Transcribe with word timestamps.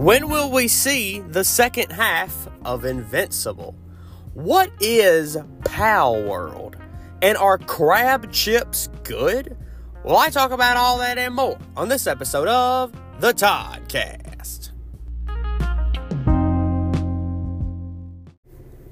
When 0.00 0.30
will 0.30 0.50
we 0.50 0.66
see 0.66 1.20
the 1.20 1.44
second 1.44 1.92
half 1.92 2.48
of 2.64 2.86
Invincible? 2.86 3.74
What 4.32 4.72
is 4.80 5.36
Palworld? 5.60 6.76
And 7.20 7.36
are 7.36 7.58
crab 7.58 8.32
chips 8.32 8.88
good? 9.02 9.58
Well, 10.02 10.16
I 10.16 10.30
talk 10.30 10.52
about 10.52 10.78
all 10.78 10.96
that 11.00 11.18
and 11.18 11.34
more 11.34 11.58
on 11.76 11.90
this 11.90 12.06
episode 12.06 12.48
of 12.48 12.98
The 13.20 13.34
Toddcast. 13.34 14.70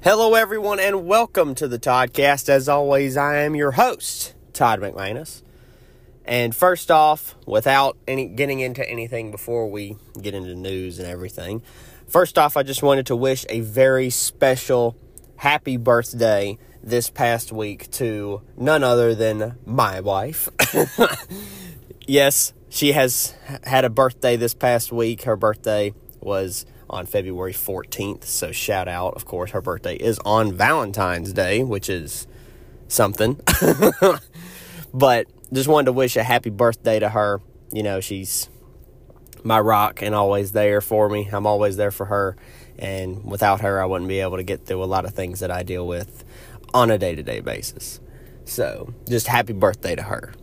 Hello, 0.03 0.35
everyone, 0.35 0.79
and 0.79 1.07
welcome 1.07 1.55
to 1.55 1.67
The 1.67 1.79
Toddcast. 1.79 2.49
As 2.49 2.69
always, 2.69 3.17
I 3.17 3.37
am 3.37 3.55
your 3.55 3.71
host, 3.71 4.35
Todd 4.53 4.79
McManus. 4.79 5.41
And 6.29 6.55
first 6.55 6.91
off, 6.91 7.35
without 7.47 7.97
any 8.07 8.27
getting 8.27 8.59
into 8.59 8.87
anything 8.87 9.31
before 9.31 9.67
we 9.67 9.97
get 10.21 10.35
into 10.35 10.53
news 10.53 10.99
and 10.99 11.07
everything, 11.07 11.63
first 12.07 12.37
off, 12.37 12.55
I 12.55 12.61
just 12.61 12.83
wanted 12.83 13.07
to 13.07 13.15
wish 13.15 13.47
a 13.49 13.61
very 13.61 14.11
special 14.11 14.95
happy 15.37 15.75
birthday 15.75 16.59
this 16.83 17.09
past 17.09 17.51
week 17.51 17.89
to 17.93 18.43
none 18.55 18.83
other 18.83 19.15
than 19.15 19.57
my 19.65 20.01
wife. 20.01 20.49
yes, 22.07 22.53
she 22.69 22.91
has 22.91 23.33
had 23.63 23.83
a 23.83 23.89
birthday 23.89 24.35
this 24.35 24.53
past 24.53 24.91
week. 24.91 25.23
Her 25.23 25.35
birthday 25.35 25.95
was 26.19 26.67
on 26.91 27.07
February 27.07 27.53
14th, 27.53 28.25
so 28.25 28.51
shout 28.51 28.87
out. 28.87 29.15
Of 29.15 29.25
course, 29.25 29.49
her 29.49 29.61
birthday 29.61 29.95
is 29.95 30.19
on 30.23 30.53
Valentine's 30.53 31.33
Day, 31.33 31.63
which 31.63 31.89
is 31.89 32.27
something. 32.87 33.41
but 34.93 35.25
just 35.53 35.67
wanted 35.67 35.85
to 35.85 35.93
wish 35.93 36.15
a 36.15 36.23
happy 36.23 36.49
birthday 36.49 36.99
to 36.99 37.09
her. 37.09 37.41
You 37.71 37.83
know, 37.83 37.99
she's 37.99 38.49
my 39.43 39.59
rock 39.59 40.01
and 40.01 40.13
always 40.13 40.51
there 40.51 40.81
for 40.81 41.09
me. 41.09 41.29
I'm 41.31 41.45
always 41.45 41.77
there 41.77 41.91
for 41.91 42.05
her. 42.05 42.35
And 42.77 43.23
without 43.25 43.61
her, 43.61 43.81
I 43.81 43.85
wouldn't 43.85 44.07
be 44.07 44.19
able 44.19 44.37
to 44.37 44.43
get 44.43 44.65
through 44.65 44.83
a 44.83 44.85
lot 44.85 45.05
of 45.05 45.13
things 45.13 45.39
that 45.41 45.51
I 45.51 45.63
deal 45.63 45.85
with 45.85 46.23
on 46.73 46.91
a 46.91 46.97
day 46.97 47.15
to 47.15 47.23
day 47.23 47.41
basis. 47.41 47.99
So, 48.45 48.93
just 49.07 49.27
happy 49.27 49.53
birthday 49.53 49.95
to 49.95 50.03
her. 50.03 50.33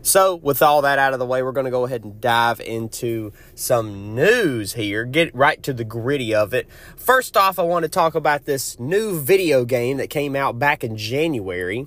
So, 0.00 0.36
with 0.36 0.62
all 0.62 0.82
that 0.82 0.98
out 0.98 1.12
of 1.12 1.18
the 1.18 1.26
way, 1.26 1.42
we're 1.42 1.52
going 1.52 1.66
to 1.66 1.70
go 1.70 1.84
ahead 1.84 2.04
and 2.04 2.20
dive 2.20 2.60
into 2.60 3.32
some 3.54 4.14
news 4.14 4.74
here. 4.74 5.04
Get 5.04 5.34
right 5.34 5.62
to 5.64 5.72
the 5.72 5.84
gritty 5.84 6.34
of 6.34 6.54
it. 6.54 6.66
First 6.96 7.36
off, 7.36 7.58
I 7.58 7.62
want 7.62 7.82
to 7.82 7.90
talk 7.90 8.14
about 8.14 8.46
this 8.46 8.78
new 8.78 9.20
video 9.20 9.64
game 9.64 9.98
that 9.98 10.08
came 10.08 10.34
out 10.34 10.58
back 10.58 10.82
in 10.82 10.96
January 10.96 11.86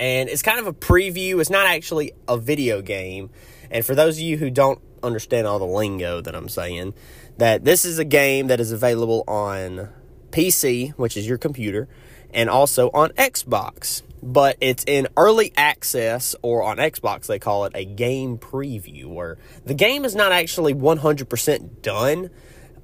and 0.00 0.30
it's 0.30 0.42
kind 0.42 0.58
of 0.58 0.66
a 0.66 0.72
preview. 0.72 1.40
It's 1.40 1.50
not 1.50 1.66
actually 1.66 2.12
a 2.26 2.38
video 2.38 2.80
game. 2.80 3.30
And 3.70 3.84
for 3.84 3.94
those 3.94 4.16
of 4.16 4.22
you 4.22 4.38
who 4.38 4.50
don't 4.50 4.80
understand 5.02 5.46
all 5.46 5.58
the 5.58 5.66
lingo 5.66 6.22
that 6.22 6.34
I'm 6.34 6.48
saying, 6.48 6.94
that 7.36 7.64
this 7.64 7.84
is 7.84 7.98
a 7.98 8.04
game 8.04 8.46
that 8.46 8.60
is 8.60 8.72
available 8.72 9.22
on 9.28 9.90
PC, 10.30 10.92
which 10.92 11.16
is 11.18 11.28
your 11.28 11.36
computer, 11.36 11.86
and 12.32 12.48
also 12.48 12.88
on 12.94 13.10
Xbox. 13.10 14.02
But 14.22 14.56
it's 14.60 14.84
in 14.86 15.06
early 15.16 15.52
access, 15.56 16.34
or 16.42 16.62
on 16.62 16.78
Xbox, 16.78 17.26
they 17.26 17.38
call 17.38 17.66
it 17.66 17.72
a 17.74 17.84
game 17.84 18.38
preview, 18.38 19.04
where 19.06 19.38
the 19.66 19.74
game 19.74 20.04
is 20.04 20.14
not 20.14 20.32
actually 20.32 20.74
100% 20.74 21.82
done. 21.82 22.30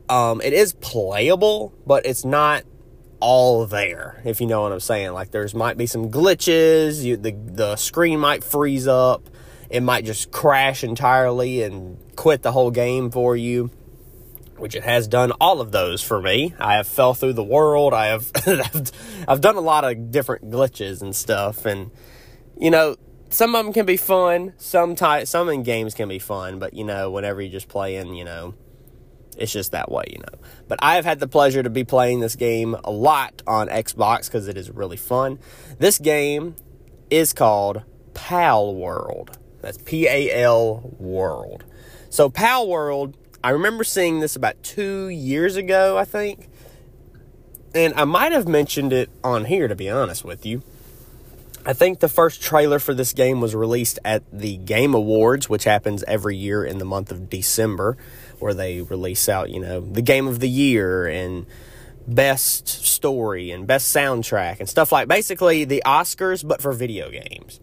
Um, 0.09 0.41
it 0.43 0.53
is 0.53 0.75
playable, 0.75 1.75
but 1.87 2.07
it's 2.07 2.25
not 2.25 2.63
all 3.21 3.67
there, 3.67 4.21
if 4.25 4.41
you 4.41 4.47
know 4.47 4.63
what 4.63 4.73
I'm 4.73 4.81
saying. 4.81 5.13
Like 5.13 5.31
there's 5.31 5.55
might 5.55 5.77
be 5.77 5.87
some 5.87 6.11
glitches, 6.11 7.03
you, 7.03 7.17
the 7.17 7.33
the 7.33 7.77
screen 7.77 8.21
might 8.21 8.45
freeze 8.45 8.87
up, 8.87 9.29
it 9.71 9.83
might 9.83 10.05
just 10.05 10.31
crash 10.31 10.85
entirely 10.85 11.63
and 11.63 11.99
quit 12.17 12.43
the 12.43 12.53
whole 12.53 12.71
game 12.71 13.11
for 13.11 13.37
you, 13.37 13.71
which 14.57 14.75
it 14.75 14.85
has 14.85 15.09
done 15.09 15.33
all 15.41 15.61
of 15.61 15.73
those 15.73 16.03
for 16.03 16.21
me. 16.21 16.55
I 16.59 16.75
have 16.75 16.87
fell 16.87 17.15
through 17.15 17.35
the 17.35 17.45
world. 17.45 17.95
I 17.95 18.07
have 18.07 18.31
I've 19.29 19.41
done 19.41 19.57
a 19.57 19.61
lot 19.61 19.85
of 19.85 20.11
different 20.11 20.51
glitches 20.51 21.03
and 21.03 21.15
stuff 21.15 21.65
and 21.67 21.91
you 22.59 22.71
know, 22.71 22.97
some 23.29 23.55
of 23.55 23.65
them 23.65 23.73
can 23.75 23.87
be 23.87 23.97
fun, 23.97 24.55
some 24.57 24.95
ty- 24.95 25.25
some 25.25 25.49
in 25.49 25.63
games 25.63 25.95
can 25.95 26.09
be 26.09 26.19
fun, 26.19 26.59
but 26.59 26.75
you 26.75 26.85
know, 26.85 27.11
whenever 27.11 27.41
you're 27.43 27.53
just 27.53 27.69
playing, 27.69 28.15
you 28.15 28.25
know, 28.25 28.55
it's 29.37 29.53
just 29.53 29.73
that 29.73 29.91
way, 29.91 30.05
you 30.11 30.19
know. 30.19 30.39
But 30.69 30.79
I 30.83 30.97
have 30.97 31.05
had 31.05 31.21
the 31.21 31.29
pleasure 31.29 31.63
to 31.63 31.71
be 31.71 31.85
playing 31.85 32.21
this 32.21 32.37
game 32.37 32.77
a 32.85 32.91
lot 32.91 33.43
on 33.47 33.69
Xbox 33.69 34.27
because 34.27 34.49
it 34.49 34.57
is 34.57 34.71
really 34.71 34.97
fun. 34.97 35.39
This 35.79 35.99
game 35.99 36.57
is 37.11 37.33
called 37.33 37.83
Palworld. 38.15 39.37
That's 39.61 39.79
P 39.79 40.07
A 40.07 40.43
L 40.43 40.95
World. 40.99 41.65
So, 42.09 42.31
Palworld, 42.31 43.15
I 43.43 43.51
remember 43.51 43.85
seeing 43.85 44.21
this 44.21 44.37
about 44.37 44.63
two 44.63 45.09
years 45.09 45.57
ago, 45.57 45.99
I 45.99 46.05
think. 46.05 46.49
And 47.75 47.93
I 47.95 48.05
might 48.05 48.33
have 48.33 48.49
mentioned 48.49 48.93
it 48.93 49.11
on 49.23 49.45
here, 49.45 49.69
to 49.69 49.77
be 49.77 49.91
honest 49.91 50.25
with 50.25 50.47
you. 50.47 50.63
I 51.69 51.73
think 51.73 51.99
the 51.99 52.09
first 52.09 52.41
trailer 52.41 52.79
for 52.79 52.95
this 52.95 53.13
game 53.13 53.41
was 53.41 53.55
released 53.55 53.99
at 54.05 54.23
the 54.33 54.57
Game 54.57 54.95
Awards, 54.95 55.49
which 55.49 55.65
happens 55.65 56.05
every 56.05 56.37
year 56.37 56.65
in 56.65 56.79
the 56.79 56.85
month 56.85 57.11
of 57.11 57.29
December 57.29 57.97
where 58.41 58.55
they 58.55 58.83
release 58.83 59.29
out, 59.29 59.51
you 59.51 59.61
know, 59.61 59.81
the 59.81 60.03
game 60.03 60.27
of 60.27 60.41
the 60.41 60.49
year 60.49 61.07
and 61.07 61.47
best 62.07 62.69
story 62.69 63.51
and 63.51 63.67
best 63.67 63.95
soundtrack 63.95 64.61
and 64.61 64.69
stuff 64.69 64.93
like 64.93 65.09
basically 65.09 65.65
the 65.65 65.83
Oscars 65.85 66.47
but 66.47 66.63
for 66.63 66.73
video 66.73 67.11
games. 67.11 67.61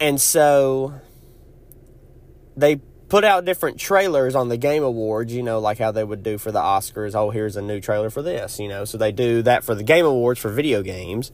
And 0.00 0.20
so 0.20 0.94
they 2.56 2.76
put 3.08 3.24
out 3.24 3.44
different 3.44 3.78
trailers 3.78 4.34
on 4.34 4.48
the 4.48 4.56
game 4.56 4.82
awards, 4.82 5.32
you 5.32 5.42
know, 5.42 5.58
like 5.58 5.78
how 5.78 5.90
they 5.92 6.04
would 6.04 6.22
do 6.22 6.38
for 6.38 6.52
the 6.52 6.60
Oscars. 6.60 7.14
Oh, 7.14 7.30
here's 7.30 7.56
a 7.56 7.62
new 7.62 7.80
trailer 7.80 8.10
for 8.10 8.22
this, 8.22 8.58
you 8.58 8.68
know. 8.68 8.84
So 8.84 8.98
they 8.98 9.12
do 9.12 9.42
that 9.42 9.64
for 9.64 9.74
the 9.74 9.82
game 9.82 10.04
awards 10.04 10.40
for 10.40 10.50
video 10.50 10.82
games. 10.82 11.32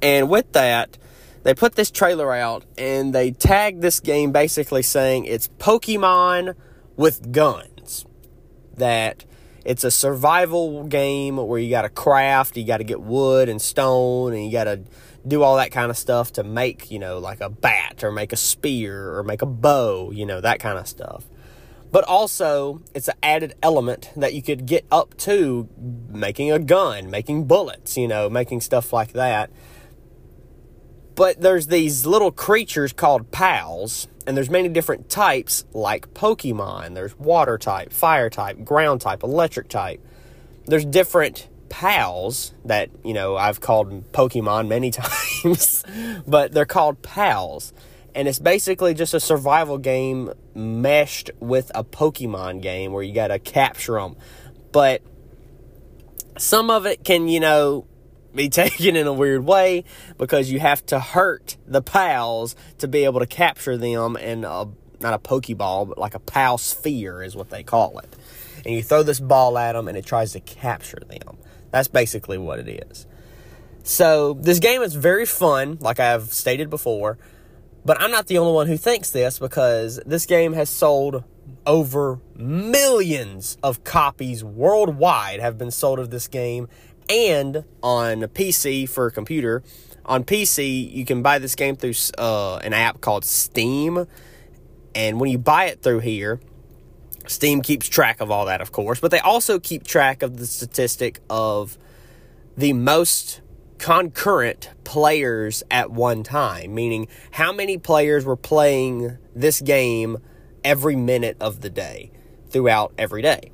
And 0.00 0.28
with 0.28 0.52
that, 0.52 0.98
they 1.42 1.54
put 1.54 1.74
this 1.74 1.90
trailer 1.90 2.32
out 2.32 2.64
and 2.78 3.14
they 3.14 3.32
tag 3.32 3.80
this 3.80 4.00
game 4.00 4.32
basically 4.32 4.82
saying 4.82 5.24
it's 5.24 5.48
Pokemon 5.58 6.54
with 7.02 7.32
guns. 7.32 8.06
That 8.76 9.24
it's 9.64 9.82
a 9.82 9.90
survival 9.90 10.84
game 10.84 11.36
where 11.36 11.58
you 11.58 11.68
got 11.68 11.82
to 11.82 11.88
craft, 11.88 12.56
you 12.56 12.64
got 12.64 12.78
to 12.78 12.84
get 12.84 13.00
wood 13.00 13.48
and 13.48 13.60
stone, 13.60 14.32
and 14.32 14.46
you 14.46 14.52
got 14.52 14.64
to 14.64 14.82
do 15.26 15.42
all 15.42 15.56
that 15.56 15.72
kind 15.72 15.90
of 15.90 15.96
stuff 15.96 16.32
to 16.34 16.44
make, 16.44 16.90
you 16.90 17.00
know, 17.00 17.18
like 17.18 17.40
a 17.40 17.50
bat 17.50 18.02
or 18.02 18.12
make 18.12 18.32
a 18.32 18.36
spear 18.36 19.16
or 19.16 19.24
make 19.24 19.42
a 19.42 19.46
bow, 19.46 20.12
you 20.12 20.24
know, 20.24 20.40
that 20.40 20.60
kind 20.60 20.78
of 20.78 20.86
stuff. 20.86 21.24
But 21.90 22.04
also, 22.04 22.80
it's 22.94 23.08
an 23.08 23.16
added 23.22 23.54
element 23.62 24.10
that 24.16 24.32
you 24.32 24.42
could 24.42 24.64
get 24.64 24.86
up 24.90 25.16
to 25.18 25.68
making 26.08 26.50
a 26.50 26.58
gun, 26.58 27.10
making 27.10 27.44
bullets, 27.44 27.98
you 27.98 28.08
know, 28.08 28.30
making 28.30 28.62
stuff 28.62 28.92
like 28.92 29.12
that. 29.12 29.50
But 31.14 31.40
there's 31.40 31.66
these 31.66 32.06
little 32.06 32.30
creatures 32.30 32.92
called 32.92 33.30
pals, 33.30 34.08
and 34.26 34.36
there's 34.36 34.50
many 34.50 34.68
different 34.68 35.08
types 35.08 35.64
like 35.72 36.14
Pokemon. 36.14 36.94
There's 36.94 37.18
water 37.18 37.58
type, 37.58 37.92
fire 37.92 38.30
type, 38.30 38.64
ground 38.64 39.00
type, 39.00 39.22
electric 39.22 39.68
type. 39.68 40.00
There's 40.66 40.84
different 40.84 41.48
pals 41.68 42.54
that, 42.64 42.90
you 43.04 43.14
know, 43.14 43.36
I've 43.36 43.60
called 43.60 44.12
Pokemon 44.12 44.68
many 44.68 44.90
times, 44.92 45.84
but 46.26 46.52
they're 46.52 46.64
called 46.64 47.02
pals. 47.02 47.72
And 48.14 48.28
it's 48.28 48.38
basically 48.38 48.92
just 48.94 49.14
a 49.14 49.20
survival 49.20 49.78
game 49.78 50.32
meshed 50.54 51.30
with 51.40 51.72
a 51.74 51.82
Pokemon 51.82 52.60
game 52.60 52.92
where 52.92 53.02
you 53.02 53.14
got 53.14 53.28
to 53.28 53.38
capture 53.38 53.94
them. 53.94 54.16
But 54.70 55.02
some 56.38 56.70
of 56.70 56.86
it 56.86 57.04
can, 57.04 57.28
you 57.28 57.40
know, 57.40 57.86
be 58.34 58.48
taken 58.50 58.96
in 58.96 59.06
a 59.06 59.12
weird 59.12 59.44
way 59.44 59.84
because 60.18 60.50
you 60.50 60.60
have 60.60 60.84
to 60.86 61.00
hurt 61.00 61.56
the 61.66 61.82
pals 61.82 62.56
to 62.78 62.88
be 62.88 63.04
able 63.04 63.20
to 63.20 63.26
capture 63.26 63.76
them 63.76 64.16
in 64.16 64.44
a, 64.44 64.68
not 65.00 65.14
a 65.14 65.18
pokeball 65.18 65.88
but 65.88 65.98
like 65.98 66.14
a 66.14 66.20
pal 66.20 66.58
sphere 66.58 67.22
is 67.22 67.36
what 67.36 67.50
they 67.50 67.62
call 67.62 67.98
it. 67.98 68.16
And 68.64 68.74
you 68.74 68.82
throw 68.82 69.02
this 69.02 69.20
ball 69.20 69.58
at 69.58 69.72
them 69.72 69.88
and 69.88 69.96
it 69.96 70.06
tries 70.06 70.32
to 70.32 70.40
capture 70.40 71.02
them. 71.08 71.36
That's 71.70 71.88
basically 71.88 72.38
what 72.38 72.58
it 72.58 72.86
is. 72.88 73.06
So 73.82 74.34
this 74.34 74.60
game 74.60 74.82
is 74.82 74.94
very 74.94 75.26
fun 75.26 75.78
like 75.80 75.98
i've 75.98 76.32
stated 76.32 76.70
before 76.70 77.18
but 77.84 78.00
i'm 78.00 78.12
not 78.12 78.28
the 78.28 78.38
only 78.38 78.52
one 78.52 78.68
who 78.68 78.76
thinks 78.76 79.10
this 79.10 79.38
because 79.40 80.00
this 80.06 80.24
game 80.24 80.52
has 80.52 80.70
sold 80.70 81.24
over 81.66 82.20
millions 82.36 83.58
of 83.62 83.82
copies 83.82 84.44
worldwide 84.44 85.40
have 85.40 85.58
been 85.58 85.70
sold 85.70 85.98
of 85.98 86.10
this 86.10 86.28
game 86.28 86.68
and 87.08 87.64
on 87.82 88.22
PC 88.22 88.88
for 88.88 89.06
a 89.06 89.10
computer. 89.12 89.62
On 90.04 90.24
PC, 90.24 90.92
you 90.92 91.04
can 91.04 91.22
buy 91.22 91.38
this 91.38 91.54
game 91.54 91.76
through 91.76 91.94
uh, 92.18 92.56
an 92.56 92.72
app 92.72 93.00
called 93.00 93.24
Steam. 93.24 94.06
And 94.94 95.20
when 95.20 95.30
you 95.30 95.38
buy 95.38 95.66
it 95.66 95.82
through 95.82 96.00
here, 96.00 96.40
Steam 97.26 97.62
keeps 97.62 97.88
track 97.88 98.20
of 98.20 98.30
all 98.30 98.46
that, 98.46 98.60
of 98.60 98.72
course, 98.72 99.00
but 99.00 99.10
they 99.10 99.20
also 99.20 99.58
keep 99.60 99.84
track 99.84 100.22
of 100.22 100.38
the 100.38 100.46
statistic 100.46 101.20
of 101.30 101.78
the 102.56 102.72
most 102.72 103.40
concurrent 103.78 104.70
players 104.84 105.62
at 105.70 105.90
one 105.90 106.22
time, 106.22 106.74
meaning 106.74 107.08
how 107.32 107.52
many 107.52 107.78
players 107.78 108.24
were 108.24 108.36
playing 108.36 109.18
this 109.34 109.60
game 109.60 110.18
every 110.64 110.96
minute 110.96 111.36
of 111.40 111.60
the 111.60 111.70
day. 111.70 112.10
throughout 112.52 112.92
every 112.98 113.22
day. 113.22 113.50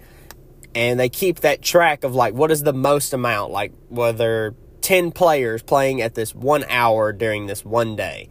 And 0.74 1.00
they 1.00 1.08
keep 1.08 1.40
that 1.40 1.62
track 1.62 2.04
of 2.04 2.14
like 2.14 2.34
what 2.34 2.50
is 2.50 2.62
the 2.62 2.72
most 2.72 3.12
amount, 3.12 3.52
like 3.52 3.72
whether 3.88 4.54
10 4.80 5.12
players 5.12 5.62
playing 5.62 6.00
at 6.00 6.14
this 6.14 6.34
one 6.34 6.64
hour 6.68 7.12
during 7.12 7.46
this 7.46 7.64
one 7.64 7.96
day. 7.96 8.28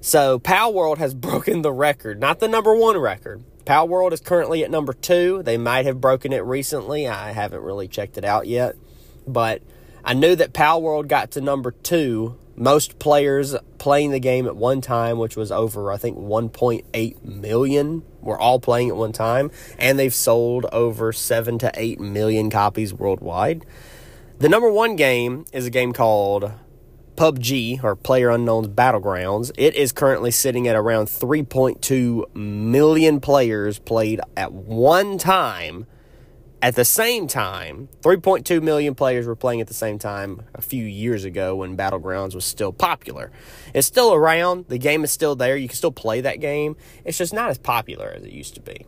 So 0.00 0.38
Palworld 0.38 0.98
has 0.98 1.14
broken 1.28 1.62
the 1.62 1.72
record, 1.72 2.20
not 2.20 2.40
the 2.40 2.48
number 2.48 2.74
one 2.74 2.98
record. 2.98 3.44
Palworld 3.64 4.12
is 4.12 4.20
currently 4.20 4.64
at 4.64 4.70
number 4.70 4.92
two. 4.92 5.42
They 5.42 5.56
might 5.56 5.86
have 5.86 6.00
broken 6.00 6.32
it 6.32 6.44
recently. 6.44 7.06
I 7.06 7.30
haven't 7.32 7.62
really 7.62 7.88
checked 7.88 8.18
it 8.18 8.24
out 8.24 8.46
yet. 8.46 8.74
But 9.26 9.62
I 10.04 10.14
knew 10.14 10.34
that 10.34 10.52
Palworld 10.52 11.06
got 11.06 11.30
to 11.32 11.40
number 11.40 11.70
two 11.70 12.36
most 12.56 12.98
players 12.98 13.56
playing 13.78 14.10
the 14.10 14.20
game 14.20 14.46
at 14.46 14.56
one 14.56 14.80
time, 14.80 15.18
which 15.18 15.36
was 15.36 15.50
over, 15.50 15.90
I 15.90 15.96
think, 15.96 16.18
1.8 16.18 17.24
million 17.24 18.02
were 18.20 18.38
all 18.38 18.60
playing 18.60 18.88
at 18.88 18.96
one 18.96 19.12
time, 19.12 19.50
and 19.78 19.98
they've 19.98 20.14
sold 20.14 20.66
over 20.72 21.12
7 21.12 21.58
to 21.58 21.72
8 21.74 22.00
million 22.00 22.50
copies 22.50 22.94
worldwide. 22.94 23.64
The 24.38 24.48
number 24.48 24.70
one 24.70 24.96
game 24.96 25.44
is 25.52 25.66
a 25.66 25.70
game 25.70 25.92
called 25.92 26.52
PUBG, 27.16 27.84
or 27.84 27.94
PlayerUnknown's 27.94 28.68
Battlegrounds. 28.68 29.52
It 29.56 29.74
is 29.74 29.92
currently 29.92 30.30
sitting 30.30 30.66
at 30.66 30.76
around 30.76 31.06
3.2 31.06 32.34
million 32.34 33.20
players 33.20 33.78
played 33.78 34.20
at 34.36 34.52
one 34.52 35.18
time 35.18 35.86
at 36.62 36.76
the 36.76 36.84
same 36.84 37.26
time, 37.26 37.88
3.2 38.02 38.62
million 38.62 38.94
players 38.94 39.26
were 39.26 39.34
playing 39.34 39.60
at 39.60 39.66
the 39.66 39.74
same 39.74 39.98
time 39.98 40.42
a 40.54 40.62
few 40.62 40.84
years 40.84 41.24
ago 41.24 41.56
when 41.56 41.76
Battlegrounds 41.76 42.36
was 42.36 42.44
still 42.44 42.72
popular. 42.72 43.32
It's 43.74 43.88
still 43.88 44.14
around, 44.14 44.66
the 44.68 44.78
game 44.78 45.02
is 45.02 45.10
still 45.10 45.34
there, 45.34 45.56
you 45.56 45.66
can 45.66 45.76
still 45.76 45.90
play 45.90 46.20
that 46.20 46.40
game. 46.40 46.76
It's 47.04 47.18
just 47.18 47.34
not 47.34 47.50
as 47.50 47.58
popular 47.58 48.10
as 48.16 48.22
it 48.22 48.32
used 48.32 48.54
to 48.54 48.60
be. 48.60 48.86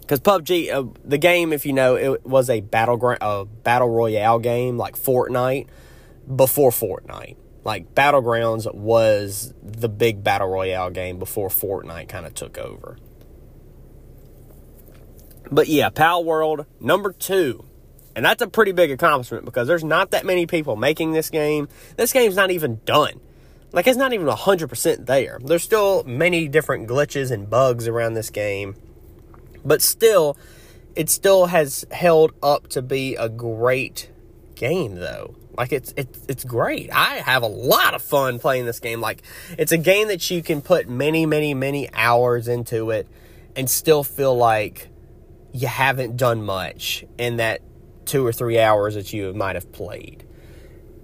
Because 0.00 0.20
PUBG, 0.20 0.72
uh, 0.72 0.84
the 1.04 1.18
game, 1.18 1.52
if 1.52 1.66
you 1.66 1.74
know, 1.74 1.96
it 1.96 2.26
was 2.26 2.48
a 2.48 2.62
battle, 2.62 2.98
a 3.20 3.44
battle 3.44 3.90
royale 3.90 4.38
game 4.38 4.78
like 4.78 4.96
Fortnite 4.96 5.68
before 6.34 6.70
Fortnite. 6.70 7.36
Like 7.62 7.94
Battlegrounds 7.94 8.74
was 8.74 9.52
the 9.62 9.90
big 9.90 10.24
battle 10.24 10.48
royale 10.48 10.88
game 10.88 11.18
before 11.18 11.50
Fortnite 11.50 12.08
kind 12.08 12.24
of 12.24 12.34
took 12.34 12.56
over. 12.56 12.96
But 15.50 15.68
yeah, 15.68 15.90
Palworld 15.90 16.66
number 16.80 17.12
two. 17.12 17.64
And 18.14 18.24
that's 18.24 18.42
a 18.42 18.48
pretty 18.48 18.72
big 18.72 18.90
accomplishment 18.90 19.44
because 19.44 19.68
there's 19.68 19.84
not 19.84 20.10
that 20.10 20.26
many 20.26 20.46
people 20.46 20.76
making 20.76 21.12
this 21.12 21.30
game. 21.30 21.68
This 21.96 22.12
game's 22.12 22.36
not 22.36 22.50
even 22.50 22.80
done. 22.84 23.20
Like, 23.72 23.86
it's 23.86 23.96
not 23.96 24.12
even 24.12 24.26
100% 24.26 25.06
there. 25.06 25.38
There's 25.42 25.62
still 25.62 26.02
many 26.04 26.48
different 26.48 26.88
glitches 26.88 27.30
and 27.30 27.48
bugs 27.48 27.86
around 27.86 28.14
this 28.14 28.30
game. 28.30 28.74
But 29.64 29.80
still, 29.80 30.36
it 30.96 31.08
still 31.08 31.46
has 31.46 31.84
held 31.92 32.32
up 32.42 32.66
to 32.68 32.82
be 32.82 33.14
a 33.14 33.28
great 33.28 34.10
game, 34.56 34.96
though. 34.96 35.36
Like, 35.56 35.72
it's, 35.72 35.94
it's, 35.96 36.18
it's 36.28 36.44
great. 36.44 36.90
I 36.92 37.16
have 37.18 37.44
a 37.44 37.48
lot 37.48 37.94
of 37.94 38.02
fun 38.02 38.40
playing 38.40 38.66
this 38.66 38.80
game. 38.80 39.00
Like, 39.00 39.22
it's 39.56 39.72
a 39.72 39.78
game 39.78 40.08
that 40.08 40.28
you 40.30 40.42
can 40.42 40.62
put 40.62 40.88
many, 40.88 41.24
many, 41.24 41.54
many 41.54 41.88
hours 41.94 42.48
into 42.48 42.90
it 42.90 43.06
and 43.54 43.70
still 43.70 44.02
feel 44.02 44.36
like 44.36 44.89
you 45.52 45.68
haven't 45.68 46.16
done 46.16 46.44
much 46.44 47.04
in 47.18 47.36
that 47.36 47.60
two 48.04 48.26
or 48.26 48.32
three 48.32 48.58
hours 48.58 48.94
that 48.94 49.12
you 49.12 49.32
might 49.34 49.56
have 49.56 49.70
played. 49.72 50.24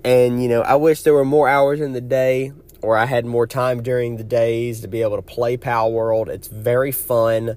And, 0.04 0.43
you 0.43 0.48
know, 0.48 0.62
I 0.62 0.76
wish 0.76 1.02
there 1.02 1.14
were 1.14 1.25
more 1.25 1.48
hours 1.48 1.81
in 1.81 1.93
the 1.93 2.00
day 2.00 2.52
or 2.82 2.96
I 2.96 3.06
had 3.06 3.26
more 3.26 3.46
time 3.46 3.82
during 3.82 4.16
the 4.16 4.25
days 4.25 4.81
to 4.82 4.88
be 4.88 5.02
able 5.02 5.16
to 5.16 5.22
play 5.22 5.56
Palworld. 5.56 6.28
It's 6.28 6.48
very 6.48 6.93
fun. 6.93 7.56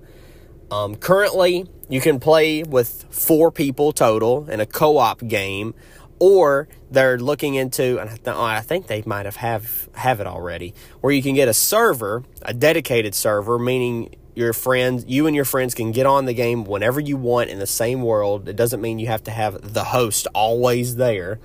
Um, 0.72 0.96
currently, 0.96 1.68
you 1.88 2.02
can 2.02 2.20
play 2.20 2.64
with 2.64 3.06
four 3.10 3.52
people 3.52 3.92
total 3.92 4.50
in 4.50 4.60
a 4.60 4.66
co 4.66 4.98
op 4.98 5.20
game, 5.28 5.74
or 6.20 6.68
they're 6.92 7.20
looking 7.20 7.56
into, 7.56 8.00
and 8.00 8.10
I, 8.10 8.16
th- 8.16 8.28
I 8.28 8.62
think 8.62 8.88
they 8.88 9.04
might 9.06 9.26
have, 9.26 9.36
have 9.38 9.90
have 9.94 10.20
it 10.20 10.28
already, 10.28 10.74
where 11.02 11.14
you 11.14 11.24
can 11.24 11.36
get 11.36 11.48
a 11.48 11.54
server, 11.54 12.24
a 12.42 12.54
dedicated 12.54 13.16
server, 13.16 13.60
meaning 13.60 14.16
your 14.40 14.54
friends, 14.54 15.04
you 15.06 15.28
and 15.28 15.36
your 15.36 15.46
friends 15.46 15.76
can 15.76 15.92
get 15.92 16.06
on 16.06 16.26
the 16.26 16.34
game 16.34 16.64
whenever 16.64 17.00
you 17.00 17.18
want 17.18 17.50
in 17.50 17.60
the 17.60 17.68
same 17.68 18.02
world. 18.02 18.48
It 18.48 18.56
doesn't 18.56 18.80
mean 18.80 18.98
you 18.98 19.08
have 19.08 19.24
to 19.26 19.32
have 19.32 19.74
the 19.74 19.84
host 19.84 20.28
always 20.34 20.96
there. 20.96 21.40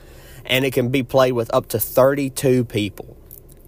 And 0.46 0.64
it 0.64 0.72
can 0.72 0.90
be 0.90 1.02
played 1.02 1.32
with 1.32 1.52
up 1.52 1.68
to 1.70 1.80
32 1.80 2.64
people. 2.66 3.16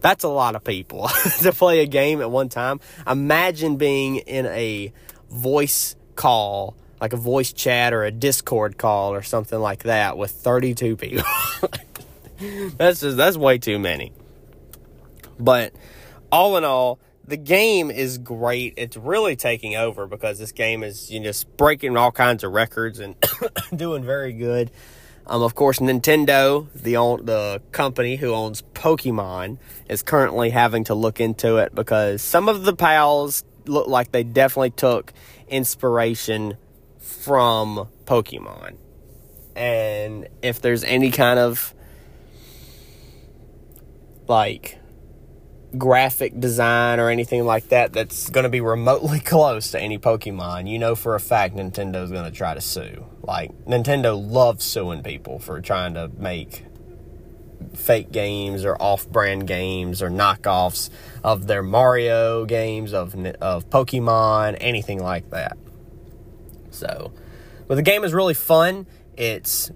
That's 0.01 0.23
a 0.23 0.29
lot 0.29 0.55
of 0.55 0.63
people 0.63 1.09
to 1.41 1.53
play 1.53 1.81
a 1.81 1.87
game 1.87 2.21
at 2.21 2.31
one 2.31 2.49
time. 2.49 2.81
Imagine 3.07 3.77
being 3.77 4.17
in 4.17 4.47
a 4.47 4.93
voice 5.29 5.97
call, 6.15 6.77
like 7.01 7.13
a 7.13 7.17
voice 7.17 7.53
chat 7.53 7.93
or 7.93 8.05
a 8.05 8.13
Discord 8.13 8.79
call 8.79 9.13
or 9.13 9.23
something 9.23 9.59
like 9.59 9.83
that 9.83 10.17
with 10.17 10.31
32 10.31 10.97
people. 10.97 11.25
that's 12.77 13.01
just 13.01 13.17
that's 13.17 13.37
way 13.37 13.59
too 13.59 13.81
many. 13.81 14.13
But 15.41 15.73
all 16.31 16.57
in 16.57 16.65
all, 16.65 17.01
the 17.27 17.37
game 17.37 17.91
is 17.91 18.19
great. 18.19 18.75
It's 18.77 18.97
really 18.97 19.37
taking 19.37 19.77
over 19.77 20.07
because 20.07 20.39
this 20.39 20.53
game 20.53 20.83
is 20.83 21.11
you 21.11 21.21
know 21.21 21.27
just 21.27 21.57
breaking 21.57 21.97
all 21.97 22.13
kinds 22.13 22.45
of 22.45 22.53
records 22.53 22.99
and 23.01 23.17
doing 23.77 24.05
very 24.05 24.33
good. 24.33 24.71
Um, 25.27 25.43
of 25.43 25.57
course, 25.57 25.81
Nintendo, 25.81 26.69
the 26.73 26.95
the 27.23 27.61
company 27.73 28.17
who 28.17 28.33
owns 28.33 28.63
Pokemon, 28.75 29.59
is 29.89 30.03
currently 30.03 30.51
having 30.51 30.85
to 30.85 30.95
look 30.95 31.21
into 31.21 31.57
it 31.57 31.75
because 31.75 32.23
some 32.23 32.49
of 32.49 32.65
the 32.65 32.75
pals 32.75 33.43
look 33.65 33.89
like 33.89 34.13
they 34.13 34.23
definitely 34.23 34.71
took 34.71 35.13
inspiration 35.49 36.57
from 36.99 37.89
Pokemon. 38.05 38.77
And 39.57 40.29
if 40.43 40.61
there's 40.61 40.85
any 40.85 41.11
kind 41.11 41.41
of 41.41 41.75
like 44.29 44.79
graphic 45.79 46.39
design 46.39 47.01
or 47.01 47.09
anything 47.11 47.45
like 47.45 47.69
that 47.69 47.93
that's 47.93 48.31
going 48.31 48.45
to 48.45 48.51
be 48.51 48.61
remotely 48.61 49.21
close 49.33 49.71
to 49.73 49.81
any 49.81 49.99
Pokemon, 49.99 50.71
you 50.71 50.79
know 50.79 50.95
for 50.95 51.15
a 51.15 51.21
fact 51.21 51.57
Nintendo's 51.57 52.11
going 52.11 52.25
to 52.25 52.31
try 52.31 52.55
to 52.55 52.61
sue. 52.61 53.07
Like, 53.23 53.51
Nintendo 53.65 54.17
loves 54.17 54.65
suing 54.65 55.03
people 55.03 55.39
for 55.39 55.61
trying 55.61 55.95
to 55.95 56.09
make 56.17 56.65
fake 57.75 58.11
games 58.11 58.65
or 58.65 58.81
off-brand 58.81 59.47
games 59.47 60.03
or 60.03 60.09
knockoffs 60.09 60.91
of 61.23 61.47
their 61.47 61.63
Mario 61.63 62.45
games 62.45 62.93
of 62.93 63.15
of 63.41 63.69
Pokemon, 63.71 64.57
anything 64.61 65.03
like 65.03 65.31
that. 65.31 65.57
So, 66.71 67.13
but 67.67 67.75
the 67.75 67.83
game 67.83 68.05
is 68.05 68.15
really 68.15 68.35
fun. 68.35 68.87
It's 69.17 69.71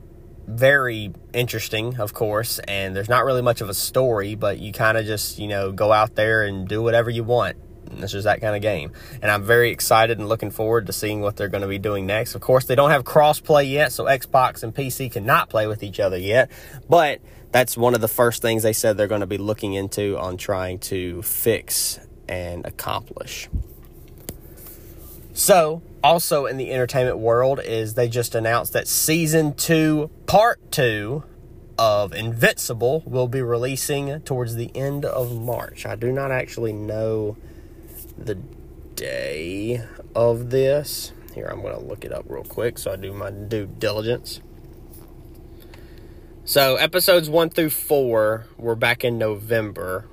very 0.47 1.13
interesting, 1.33 1.99
of 2.01 2.15
course, 2.15 2.59
and 2.61 2.95
there's 2.95 3.09
not 3.09 3.25
really 3.25 3.43
much 3.43 3.61
of 3.61 3.69
a 3.69 3.75
story, 3.75 4.35
but 4.35 4.59
you 4.59 4.73
kind 4.73 4.99
of 4.99 5.07
just, 5.07 5.39
you 5.39 5.49
know, 5.49 5.73
go 5.73 5.93
out 5.93 6.15
there 6.15 6.43
and 6.43 6.69
do 6.69 6.83
whatever 6.83 7.11
you 7.11 7.25
want. 7.25 7.57
It's 7.99 8.13
just 8.13 8.25
that 8.25 8.41
kind 8.41 8.55
of 8.55 8.63
game. 8.63 8.93
And 9.21 9.31
I'm 9.31 9.43
very 9.43 9.71
excited 9.71 10.19
and 10.19 10.29
looking 10.29 10.51
forward 10.51 10.87
to 10.87 10.93
seeing 10.93 11.21
what 11.21 11.37
they're 11.37 11.49
going 11.49 11.63
to 11.63 11.69
be 11.69 11.79
doing 11.79 12.07
next. 12.07 12.35
Of 12.35 12.41
course, 12.41 12.65
they 12.67 12.75
don't 12.75 12.91
have 12.91 13.05
crossplay 13.05 13.71
yet, 13.71 13.93
so 13.93 14.05
Xbox 14.05 14.63
and 14.63 14.75
PC 14.75 15.11
cannot 15.11 15.49
play 15.49 15.67
with 15.67 15.83
each 15.83 15.99
other 15.99 16.17
yet, 16.17 16.51
but 16.89 17.21
that's 17.53 17.77
one 17.77 17.95
of 17.95 18.01
the 18.01 18.09
first 18.09 18.43
things 18.43 18.63
they 18.63 18.73
said 18.73 18.97
they're 18.97 19.09
going 19.09 19.23
to 19.23 19.27
be 19.27 19.39
looking 19.39 19.75
into 19.75 20.17
on 20.19 20.37
trying 20.37 20.79
to 20.79 21.21
fix 21.23 21.99
and 22.29 22.65
accomplish. 22.65 23.49
So, 25.33 25.83
also 26.03 26.47
in 26.47 26.57
the 26.57 26.73
entertainment 26.73 27.19
world 27.19 27.61
is 27.61 27.95
they 27.95 28.09
just 28.09 28.35
announced 28.35 28.73
that 28.73 28.89
season 28.89 29.55
2 29.55 30.11
part 30.27 30.73
2 30.73 31.25
of 31.79 32.13
Invincible 32.13 33.03
will 33.07 33.29
be 33.29 33.41
releasing 33.41 34.21
towards 34.21 34.55
the 34.55 34.71
end 34.77 35.05
of 35.05 35.41
March. 35.41 35.87
I 35.87 35.97
do 35.97 36.13
not 36.13 36.31
actually 36.31 36.73
know 36.73 37.37
the 38.19 38.35
day 38.97 39.83
of 40.15 40.51
this. 40.51 41.13
Here, 41.35 41.47
I'm 41.47 41.63
going 41.63 41.75
to 41.75 41.81
look 41.81 42.05
it 42.05 42.13
up 42.13 42.27
real 42.29 42.45
quick 42.45 42.77
so 42.79 42.93
I 42.93 42.97
do 42.97 43.13
my 43.13 43.31
due 43.31 43.67
diligence. 43.67 44.41
So, 46.45 46.77
episodes 46.77 47.31
1 47.31 47.51
through 47.51 47.71
4 47.71 48.47
were 48.59 48.75
back 48.75 49.05
in 49.05 49.17
November 49.17 50.07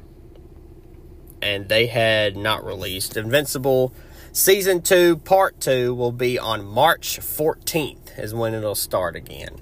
and 1.42 1.68
they 1.68 1.88
had 1.88 2.38
not 2.38 2.66
released. 2.66 3.18
Invincible 3.18 3.94
Season 4.38 4.84
2, 4.84 5.18
Part 5.18 5.60
2 5.62 5.96
will 5.96 6.12
be 6.12 6.38
on 6.38 6.64
March 6.64 7.20
14th, 7.20 8.20
is 8.20 8.36
when 8.36 8.54
it'll 8.54 8.76
start 8.76 9.16
again. 9.16 9.60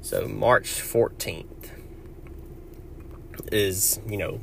So, 0.00 0.26
March 0.26 0.64
14th 0.80 1.68
is, 3.52 4.00
you 4.08 4.16
know, 4.16 4.40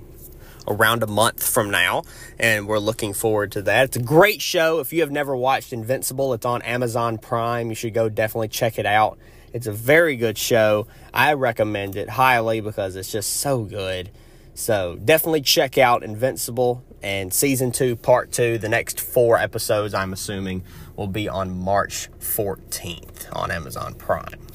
around 0.68 1.02
a 1.02 1.08
month 1.08 1.44
from 1.44 1.72
now, 1.72 2.04
and 2.38 2.68
we're 2.68 2.78
looking 2.78 3.12
forward 3.14 3.54
to 3.54 3.64
that. 3.64 3.86
It's 3.86 3.98
a 3.98 4.04
great 4.04 4.40
show. 4.40 4.78
If 4.82 4.94
you 4.94 5.02
have 5.02 5.10
never 5.10 5.36
watched 5.36 5.74
Invincible, 5.74 6.36
it's 6.36 6.46
on 6.46 6.62
Amazon 6.62 7.18
Prime. 7.18 7.70
You 7.70 7.76
should 7.76 7.96
go 7.96 8.08
definitely 8.08 8.50
check 8.50 8.78
it 8.78 8.86
out. 8.86 9.18
It's 9.52 9.66
a 9.66 9.72
very 9.72 10.16
good 10.16 10.38
show. 10.38 10.86
I 11.12 11.34
recommend 11.34 11.96
it 11.96 12.08
highly 12.08 12.62
because 12.62 12.96
it's 12.96 13.12
just 13.12 13.38
so 13.38 13.64
good. 13.64 14.12
So 14.54 15.00
definitely 15.04 15.42
check 15.42 15.80
out 15.80 16.04
Invincible 16.04 16.84
And 17.04 17.34
season 17.34 17.72
two, 17.72 17.96
part 17.96 18.32
two, 18.32 18.58
the 18.58 18.70
next 18.70 19.00
four 19.00 19.38
episodes, 19.38 19.94
I'm 19.94 20.14
assuming, 20.14 20.64
will 20.96 21.08
be 21.08 21.28
on 21.28 21.58
March 21.58 22.10
14th 22.20 23.36
on 23.36 23.50
Amazon 23.52 23.96
Prime. 23.96 24.48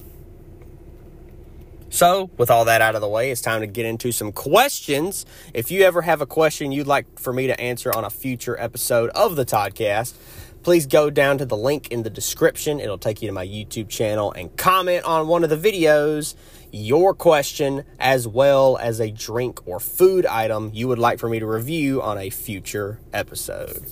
So, 1.89 2.31
with 2.37 2.51
all 2.51 2.67
that 2.67 2.83
out 2.83 2.95
of 2.95 3.01
the 3.01 3.09
way, 3.09 3.31
it's 3.31 3.41
time 3.41 3.63
to 3.63 3.67
get 3.67 3.87
into 3.87 4.13
some 4.13 4.31
questions. 4.31 5.25
If 5.55 5.71
you 5.71 5.83
ever 5.83 6.03
have 6.03 6.21
a 6.21 6.27
question 6.27 6.71
you'd 6.71 6.87
like 6.87 7.19
for 7.19 7.33
me 7.33 7.47
to 7.47 7.59
answer 7.59 7.91
on 7.91 8.05
a 8.05 8.11
future 8.11 8.55
episode 8.61 9.11
of 9.11 9.35
the 9.35 9.47
Toddcast, 9.47 10.13
please 10.63 10.87
go 10.87 11.11
down 11.11 11.39
to 11.39 11.47
the 11.47 11.57
link 11.57 11.89
in 11.93 12.03
the 12.03 12.11
description. 12.11 12.81
It'll 12.81 12.99
take 12.99 13.23
you 13.23 13.29
to 13.29 13.33
my 13.33 13.47
YouTube 13.47 13.89
channel 13.89 14.33
and 14.33 14.55
comment 14.57 15.05
on 15.05 15.29
one 15.29 15.43
of 15.43 15.49
the 15.49 15.57
videos 15.57 16.35
your 16.77 17.15
question 17.15 17.85
as 17.99 18.29
well 18.29 18.77
as 18.77 19.01
a 19.01 19.11
drink 19.11 19.67
or 19.67 19.81
food 19.81 20.27
item 20.27 20.71
you 20.75 20.89
would 20.89 20.99
like 20.99 21.19
for 21.19 21.29
me 21.29 21.39
to 21.39 21.47
review 21.47 22.03
on 22.03 22.19
a 22.19 22.31
future 22.31 23.01
episode. 23.13 23.85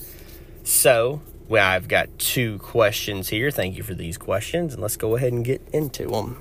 So, 0.62 1.23
well, 1.49 1.67
I've 1.67 1.88
got 1.88 2.19
two 2.19 2.59
questions 2.59 3.29
here. 3.29 3.50
Thank 3.50 3.76
you 3.76 3.83
for 3.83 3.95
these 3.95 4.17
questions, 4.17 4.73
and 4.73 4.83
let's 4.83 4.97
go 4.97 5.17
ahead 5.17 5.33
and 5.33 5.45
get 5.45 5.62
into 5.73 6.09
them. 6.09 6.41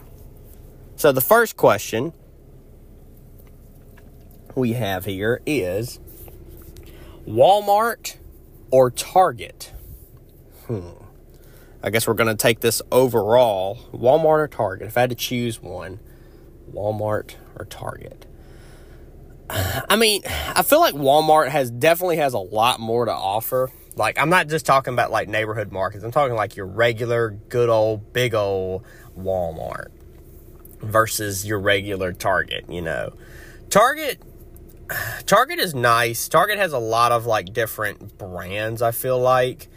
So 0.95 1.11
the 1.11 1.21
first 1.21 1.57
question 1.57 2.13
we 4.55 4.73
have 4.73 5.05
here 5.05 5.41
is 5.45 5.99
Walmart 7.27 8.17
or 8.71 8.91
Target? 8.91 9.73
Hmm. 10.67 10.89
I 11.81 11.89
guess 11.89 12.07
we're 12.07 12.13
going 12.13 12.29
to 12.29 12.41
take 12.41 12.61
this 12.61 12.81
overall 12.91 13.77
Walmart 13.93 14.39
or 14.39 14.47
Target. 14.47 14.87
If 14.87 14.97
I 14.97 15.01
had 15.01 15.09
to 15.09 15.15
choose 15.15 15.61
one, 15.61 15.99
Walmart 16.73 17.35
or 17.57 17.65
Target. 17.65 18.25
I 19.49 19.95
mean, 19.95 20.21
I 20.25 20.63
feel 20.63 20.79
like 20.79 20.95
Walmart 20.95 21.49
has 21.49 21.69
definitely 21.69 22.17
has 22.17 22.33
a 22.33 22.39
lot 22.39 22.79
more 22.79 23.05
to 23.05 23.13
offer. 23.13 23.69
Like 23.95 24.17
I'm 24.17 24.29
not 24.29 24.47
just 24.47 24.65
talking 24.65 24.93
about 24.93 25.11
like 25.11 25.27
neighborhood 25.27 25.71
markets. 25.71 26.03
I'm 26.03 26.11
talking 26.11 26.35
like 26.35 26.55
your 26.55 26.65
regular 26.65 27.29
good 27.49 27.69
old 27.69 28.13
big 28.13 28.33
old 28.33 28.83
Walmart 29.17 29.91
versus 30.79 31.45
your 31.45 31.59
regular 31.59 32.13
Target, 32.13 32.65
you 32.69 32.81
know. 32.81 33.13
Target 33.69 34.21
Target 35.25 35.59
is 35.59 35.73
nice. 35.73 36.27
Target 36.27 36.57
has 36.57 36.73
a 36.73 36.79
lot 36.79 37.11
of 37.11 37.25
like 37.25 37.53
different 37.53 38.17
brands, 38.17 38.81
I 38.81 38.91
feel 38.91 39.19
like 39.19 39.67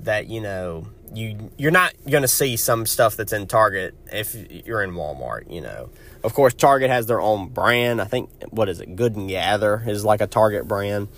that, 0.00 0.28
you 0.28 0.40
know, 0.40 0.86
you 1.14 1.50
you're 1.56 1.70
not 1.70 1.94
going 2.08 2.22
to 2.22 2.28
see 2.28 2.56
some 2.56 2.86
stuff 2.86 3.16
that's 3.16 3.32
in 3.32 3.46
Target 3.46 3.94
if 4.12 4.34
you're 4.66 4.82
in 4.82 4.92
Walmart, 4.92 5.50
you 5.50 5.60
know. 5.60 5.90
Of 6.24 6.34
course, 6.34 6.54
Target 6.54 6.90
has 6.90 7.06
their 7.06 7.20
own 7.20 7.48
brand. 7.48 8.00
I 8.00 8.04
think 8.04 8.30
what 8.50 8.68
is 8.68 8.80
it? 8.80 8.94
Good 8.94 9.16
and 9.16 9.28
Gather 9.28 9.82
is 9.86 10.04
like 10.04 10.20
a 10.20 10.26
Target 10.26 10.68
brand. 10.68 11.08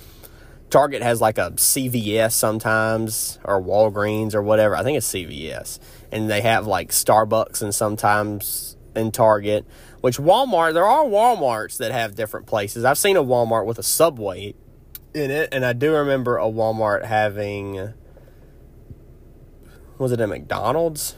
Target 0.71 1.03
has 1.03 1.21
like 1.21 1.39
a 1.39 1.51
CVS 1.53 2.33
sometimes 2.33 3.39
or 3.45 3.63
Walgreens 3.63 4.35
or 4.35 4.43
whatever. 4.43 4.75
I 4.75 4.83
think 4.83 4.97
it's 4.97 5.13
CVS. 5.13 5.79
And 6.11 6.31
they 6.31 6.41
have 6.41 6.67
like 6.67 6.91
Starbucks 6.91 7.63
and 7.63 7.75
sometimes 7.75 8.77
in 8.97 9.13
Target, 9.13 9.67
which 10.01 10.19
Walmart, 10.19 10.75
there 10.75 10.87
are 10.87 11.05
Walmarts 11.05 11.77
that 11.79 11.93
have 11.93 12.15
different 12.15 12.47
places. 12.47 12.85
I've 12.85 12.99
seen 12.99 13.17
a 13.17 13.23
Walmart 13.23 13.67
with 13.67 13.79
a 13.79 13.83
Subway 13.83 14.55
in 15.13 15.31
it, 15.31 15.49
and 15.53 15.65
I 15.65 15.73
do 15.73 15.93
remember 15.93 16.39
a 16.39 16.47
Walmart 16.47 17.05
having, 17.05 17.93
was 19.99 20.13
it 20.13 20.21
a 20.21 20.27
McDonald's? 20.27 21.17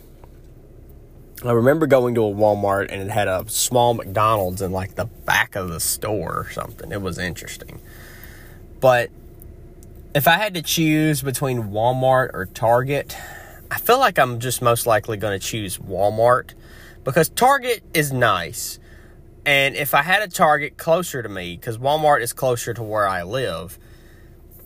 I 1.45 1.53
remember 1.53 1.87
going 1.87 2.15
to 2.15 2.25
a 2.25 2.33
Walmart 2.33 2.91
and 2.91 3.03
it 3.03 3.11
had 3.11 3.29
a 3.29 3.47
small 3.49 3.95
McDonald's 3.95 4.63
in 4.63 4.73
like 4.73 4.95
the 4.95 5.05
back 5.05 5.55
of 5.55 5.69
the 5.69 5.81
store 5.81 6.39
or 6.39 6.51
something. 6.51 6.93
It 6.93 7.03
was 7.03 7.19
interesting. 7.19 7.81
But 8.81 9.11
if 10.15 10.27
I 10.27 10.39
had 10.39 10.55
to 10.55 10.63
choose 10.63 11.21
between 11.21 11.65
Walmart 11.65 12.31
or 12.33 12.47
Target, 12.47 13.17
I 13.71 13.79
feel 13.79 13.99
like 13.99 14.19
I'm 14.19 14.41
just 14.41 14.63
most 14.63 14.87
likely 14.87 15.19
going 15.19 15.39
to 15.39 15.47
choose 15.47 15.77
Walmart 15.77 16.55
because 17.05 17.29
Target 17.29 17.83
is 17.93 18.13
nice. 18.13 18.79
And 19.45 19.77
if 19.77 19.95
I 19.95 20.03
had 20.03 20.23
a 20.23 20.29
Target 20.29 20.79
closer 20.79 21.23
to 21.23 21.29
me, 21.29 21.57
because 21.57 21.77
Walmart 21.77 22.23
is 22.23 22.33
closer 22.33 22.73
to 22.73 22.83
where 22.83 23.07
I 23.07 23.23
live, 23.23 23.79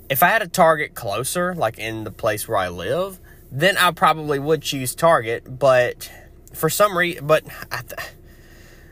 if 0.09 0.23
I 0.23 0.29
had 0.29 0.41
a 0.41 0.49
Target 0.49 0.95
closer, 0.95 1.55
like 1.55 1.79
in 1.79 2.05
the 2.05 2.11
place 2.11 2.47
where 2.47 2.59
I 2.59 2.69
live, 2.69 3.21
then 3.51 3.77
I 3.77 3.91
probably 3.91 4.39
would 4.39 4.63
choose 4.63 4.95
Target. 4.95 5.59
But 5.59 6.11
for 6.53 6.69
some 6.69 6.97
reason, 6.97 7.27
but 7.27 7.45
I, 7.71 7.83
th- 7.83 8.11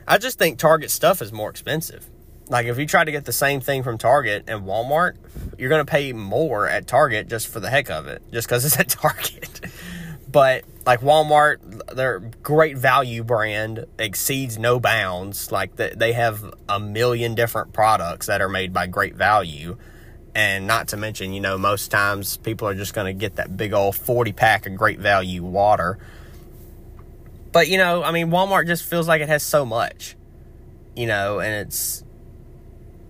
I 0.07 0.17
just 0.17 0.37
think 0.37 0.57
Target 0.57 0.91
stuff 0.91 1.21
is 1.21 1.31
more 1.31 1.49
expensive. 1.49 2.09
Like 2.47 2.65
if 2.65 2.79
you 2.79 2.87
try 2.87 3.03
to 3.03 3.11
get 3.11 3.25
the 3.25 3.31
same 3.31 3.61
thing 3.61 3.83
from 3.83 3.97
Target 3.97 4.45
and 4.47 4.63
Walmart, 4.63 5.15
you're 5.57 5.69
going 5.69 5.85
to 5.85 5.89
pay 5.89 6.13
more 6.13 6.67
at 6.67 6.87
Target 6.87 7.27
just 7.27 7.47
for 7.47 7.59
the 7.59 7.69
heck 7.69 7.89
of 7.91 8.07
it, 8.07 8.23
just 8.31 8.47
because 8.47 8.65
it's 8.65 8.79
at 8.79 8.89
Target. 8.89 9.61
but 10.31 10.63
like 10.85 11.01
Walmart, 11.01 11.95
their 11.95 12.19
great 12.41 12.75
value 12.75 13.23
brand 13.23 13.85
exceeds 13.99 14.57
no 14.57 14.79
bounds. 14.79 15.51
Like 15.51 15.75
they 15.75 16.13
have 16.13 16.55
a 16.67 16.79
million 16.79 17.35
different 17.35 17.73
products 17.73 18.25
that 18.25 18.41
are 18.41 18.49
made 18.49 18.73
by 18.73 18.87
great 18.87 19.15
value. 19.15 19.77
And 20.33 20.65
not 20.65 20.87
to 20.89 20.97
mention, 20.97 21.33
you 21.33 21.41
know, 21.41 21.57
most 21.57 21.89
times 21.91 22.37
people 22.37 22.67
are 22.67 22.75
just 22.75 22.93
going 22.93 23.07
to 23.07 23.13
get 23.13 23.35
that 23.35 23.57
big 23.57 23.73
old 23.73 23.95
40 23.95 24.31
pack 24.31 24.65
of 24.65 24.75
great 24.75 24.99
value 24.99 25.43
water. 25.43 25.99
But, 27.51 27.67
you 27.67 27.77
know, 27.77 28.03
I 28.03 28.11
mean, 28.11 28.29
Walmart 28.29 28.67
just 28.67 28.83
feels 28.83 29.07
like 29.07 29.21
it 29.21 29.29
has 29.29 29.43
so 29.43 29.65
much, 29.65 30.15
you 30.95 31.07
know, 31.07 31.39
and 31.39 31.53
it's 31.67 32.03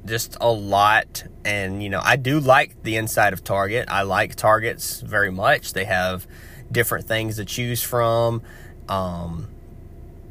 just 0.06 0.38
a 0.40 0.52
lot. 0.52 1.26
And, 1.44 1.84
you 1.84 1.90
know, 1.90 2.02
I 2.04 2.16
do 2.16 2.40
like 2.40 2.84
the 2.84 2.96
inside 2.96 3.34
of 3.34 3.44
Target. 3.44 3.90
I 3.90 4.04
like 4.04 4.36
Targets 4.36 5.02
very 5.02 5.32
much. 5.32 5.74
They 5.74 5.86
have 5.86 6.28
different 6.72 7.08
things 7.08 7.36
to 7.38 7.46
choose 7.46 7.84
from. 7.84 8.42
Um, 8.88 9.50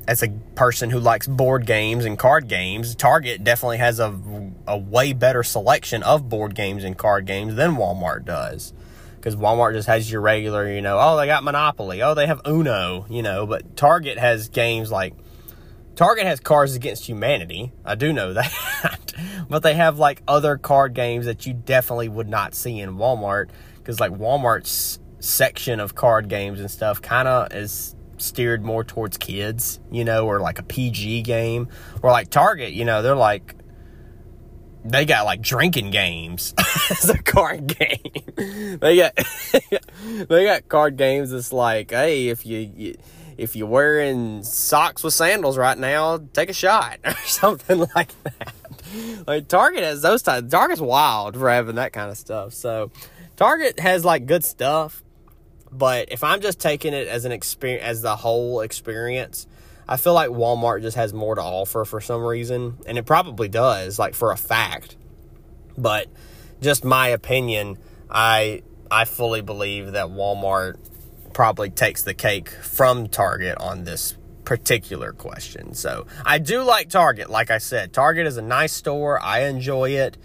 as 0.06 0.22
a 0.22 0.28
person 0.54 0.88
who 0.88 0.98
likes 0.98 1.26
board 1.26 1.66
games 1.66 2.06
and 2.06 2.18
card 2.18 2.48
games, 2.48 2.94
Target 2.94 3.44
definitely 3.44 3.76
has 3.76 4.00
a, 4.00 4.18
a 4.66 4.78
way 4.78 5.12
better 5.12 5.42
selection 5.42 6.02
of 6.02 6.30
board 6.30 6.54
games 6.54 6.82
and 6.82 6.96
card 6.96 7.26
games 7.26 7.56
than 7.56 7.76
Walmart 7.76 8.24
does. 8.24 8.72
Because 9.18 9.36
Walmart 9.36 9.74
just 9.74 9.88
has 9.88 10.10
your 10.10 10.20
regular, 10.20 10.72
you 10.72 10.80
know, 10.80 10.98
oh, 11.00 11.16
they 11.16 11.26
got 11.26 11.44
Monopoly, 11.44 12.02
oh, 12.02 12.14
they 12.14 12.26
have 12.26 12.40
Uno, 12.46 13.04
you 13.08 13.22
know, 13.22 13.46
but 13.46 13.76
Target 13.76 14.18
has 14.18 14.48
games 14.48 14.90
like 14.90 15.14
Target 15.98 16.26
has 16.26 16.38
Cards 16.38 16.76
Against 16.76 17.08
Humanity. 17.08 17.72
I 17.84 17.96
do 17.96 18.12
know 18.12 18.32
that. 18.34 19.14
but 19.48 19.64
they 19.64 19.74
have 19.74 19.98
like 19.98 20.22
other 20.28 20.56
card 20.56 20.94
games 20.94 21.26
that 21.26 21.44
you 21.44 21.52
definitely 21.52 22.08
would 22.08 22.28
not 22.28 22.54
see 22.54 22.78
in 22.78 22.96
Walmart 22.96 23.48
because 23.78 23.98
like 23.98 24.12
Walmart's 24.12 25.00
section 25.18 25.80
of 25.80 25.96
card 25.96 26.28
games 26.28 26.60
and 26.60 26.70
stuff 26.70 27.02
kind 27.02 27.26
of 27.26 27.52
is 27.52 27.96
steered 28.18 28.64
more 28.64 28.84
towards 28.84 29.16
kids, 29.16 29.80
you 29.90 30.04
know, 30.04 30.26
or 30.26 30.40
like 30.40 30.60
a 30.60 30.62
PG 30.62 31.22
game, 31.22 31.68
or 32.02 32.12
like 32.12 32.30
Target, 32.30 32.72
you 32.72 32.84
know, 32.84 33.02
they're 33.02 33.16
like 33.16 33.56
they 34.90 35.04
got 35.04 35.24
like 35.24 35.40
drinking 35.40 35.90
games 35.90 36.54
as 36.90 37.08
a 37.08 37.18
card 37.22 37.66
game. 37.66 38.78
they 38.80 38.96
got 38.96 39.14
they 40.28 40.44
got 40.44 40.68
card 40.68 40.96
games 40.96 41.30
that's 41.30 41.52
like, 41.52 41.90
hey, 41.90 42.28
if 42.28 42.46
you, 42.46 42.58
you 42.74 42.98
if 43.36 43.54
you're 43.54 43.68
wearing 43.68 44.42
socks 44.42 45.02
with 45.04 45.14
sandals 45.14 45.56
right 45.56 45.78
now, 45.78 46.18
take 46.32 46.50
a 46.50 46.52
shot 46.52 46.98
or 47.04 47.14
something 47.24 47.86
like 47.94 48.10
that. 48.24 48.54
Like 49.26 49.48
Target 49.48 49.84
has 49.84 50.02
those 50.02 50.22
types. 50.22 50.50
Target's 50.50 50.80
wild 50.80 51.36
for 51.36 51.48
having 51.48 51.76
that 51.76 51.92
kind 51.92 52.10
of 52.10 52.16
stuff. 52.16 52.54
So 52.54 52.90
Target 53.36 53.78
has 53.78 54.04
like 54.04 54.26
good 54.26 54.44
stuff, 54.44 55.02
but 55.70 56.10
if 56.10 56.24
I'm 56.24 56.40
just 56.40 56.58
taking 56.58 56.94
it 56.94 57.06
as 57.06 57.24
an 57.24 57.32
experience, 57.32 57.84
as 57.84 58.02
the 58.02 58.16
whole 58.16 58.60
experience, 58.60 59.46
I 59.88 59.96
feel 59.96 60.14
like 60.14 60.30
Walmart 60.30 60.82
just 60.82 60.96
has 60.96 61.14
more 61.14 61.34
to 61.34 61.42
offer 61.42 61.84
for 61.84 62.00
some 62.00 62.22
reason, 62.22 62.78
and 62.86 62.98
it 62.98 63.06
probably 63.06 63.48
does, 63.48 63.98
like 63.98 64.14
for 64.14 64.32
a 64.32 64.36
fact. 64.36 64.96
But 65.76 66.08
just 66.60 66.84
my 66.84 67.08
opinion, 67.08 67.78
I 68.10 68.62
I 68.90 69.04
fully 69.04 69.40
believe 69.40 69.92
that 69.92 70.08
Walmart 70.08 70.76
probably 71.32 71.70
takes 71.70 72.02
the 72.02 72.14
cake 72.14 72.50
from 72.50 73.08
Target 73.08 73.56
on 73.58 73.84
this 73.84 74.16
particular 74.44 75.12
question. 75.12 75.74
So 75.74 76.06
I 76.24 76.38
do 76.38 76.62
like 76.62 76.88
Target. 76.88 77.30
Like 77.30 77.50
I 77.50 77.58
said, 77.58 77.92
Target 77.92 78.26
is 78.26 78.36
a 78.36 78.42
nice 78.42 78.72
store. 78.72 79.22
I 79.22 79.44
enjoy 79.44 79.90
it. 79.90 80.16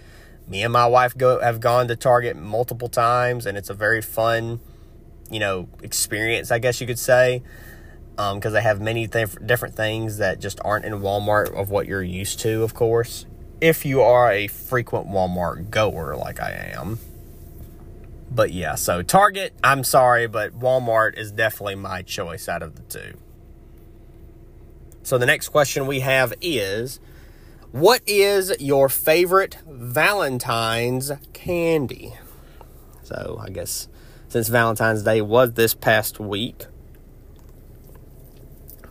Me 0.47 0.63
and 0.63 0.73
my 0.73 0.87
wife 0.87 1.17
go 1.17 1.39
have 1.39 1.59
gone 1.59 1.87
to 1.87 1.95
Target 1.95 2.35
multiple 2.35 2.89
times, 2.89 3.45
and 3.45 3.57
it's 3.57 3.69
a 3.69 3.73
very 3.73 4.01
fun 4.01 4.59
you 5.33 5.39
know, 5.39 5.67
experience, 5.81 6.51
I 6.51 6.59
guess 6.59 6.79
you 6.79 6.87
could 6.87 6.99
say, 6.99 7.41
because 8.15 8.45
um, 8.45 8.53
they 8.53 8.61
have 8.61 8.79
many 8.79 9.07
th- 9.07 9.37
different 9.45 9.75
things 9.75 10.17
that 10.17 10.39
just 10.39 10.59
aren't 10.63 10.85
in 10.85 10.93
Walmart 10.93 11.53
of 11.53 11.69
what 11.69 11.87
you're 11.87 12.03
used 12.03 12.39
to, 12.41 12.61
of 12.63 12.73
course. 12.73 13.25
If 13.59 13.85
you 13.85 14.01
are 14.01 14.31
a 14.31 14.47
frequent 14.47 15.07
Walmart 15.07 15.69
goer 15.71 16.15
like 16.15 16.39
I 16.39 16.51
am. 16.75 16.99
But 18.29 18.51
yeah, 18.51 18.75
so 18.75 19.01
Target, 19.01 19.53
I'm 19.63 19.83
sorry, 19.83 20.27
but 20.27 20.59
Walmart 20.59 21.17
is 21.17 21.31
definitely 21.31 21.75
my 21.75 22.01
choice 22.01 22.47
out 22.47 22.61
of 22.61 22.75
the 22.75 22.81
two. 22.83 23.17
So 25.03 25.17
the 25.17 25.25
next 25.25 25.49
question 25.49 25.87
we 25.87 25.99
have 26.01 26.33
is 26.41 26.99
What 27.71 28.01
is 28.05 28.53
your 28.59 28.89
favorite 28.89 29.57
Valentine's 29.67 31.11
candy? 31.33 32.13
So, 33.03 33.39
I 33.41 33.49
guess 33.49 33.87
since 34.29 34.47
Valentine's 34.47 35.03
Day 35.03 35.21
was 35.21 35.53
this 35.53 35.75
past 35.75 36.19
week, 36.19 36.65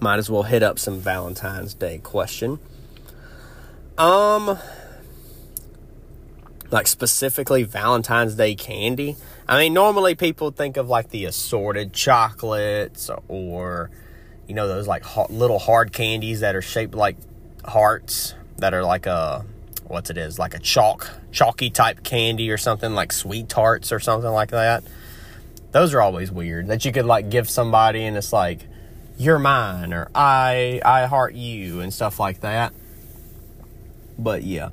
might 0.03 0.19
as 0.19 0.29
well 0.29 0.43
hit 0.43 0.63
up 0.63 0.79
some 0.79 0.99
Valentine's 0.99 1.75
Day 1.75 1.99
question. 1.99 2.59
Um, 3.97 4.59
like 6.71 6.89
specifically 6.89 7.63
Valentine's 7.63 8.35
Day 8.35 8.57
candy. 8.57 9.17
I 9.49 9.61
mean, 9.61 9.73
normally 9.73 10.15
people 10.17 10.51
think 10.51 10.77
of 10.77 10.89
like 10.89 11.11
the 11.11 11.25
assorted 11.27 11.93
chocolates 11.93 13.11
or, 13.29 13.91
you 14.49 14.55
know, 14.55 14.67
those 14.67 14.89
like 14.89 15.05
little 15.31 15.61
hard 15.61 15.93
candies 15.93 16.41
that 16.41 16.57
are 16.57 16.63
shaped 16.63 16.95
like 16.95 17.17
hearts 17.65 18.35
that 18.59 18.75
are 18.75 18.83
like 18.83 19.07
a, 19.07 19.45
what's 19.87 20.11
it 20.11 20.19
is, 20.19 20.39
like 20.39 20.55
a 20.55 20.59
chalk, 20.59 21.11
chalky 21.31 21.71
type 21.71 22.03
candy 22.03 22.51
or 22.51 22.59
something 22.59 22.93
like 22.93 23.13
sweet 23.13 23.49
tarts 23.49 23.93
or 23.93 24.01
something 24.01 24.31
like 24.31 24.51
that. 24.51 24.83
Those 25.71 25.95
are 25.95 26.01
always 26.01 26.33
weird 26.33 26.67
that 26.69 26.85
you 26.85 26.93
could 26.93 27.07
like 27.07 27.31
give 27.31 27.49
somebody 27.49 28.05
and 28.05 28.17
it's 28.17 28.33
like, 28.33 28.67
you're 29.17 29.39
mine 29.39 29.93
or 29.93 30.09
I, 30.15 30.81
I 30.85 31.07
heart 31.07 31.35
you 31.35 31.81
and 31.81 31.93
stuff 31.93 32.19
like 32.19 32.41
that. 32.41 32.73
But 34.19 34.43
yeah. 34.43 34.71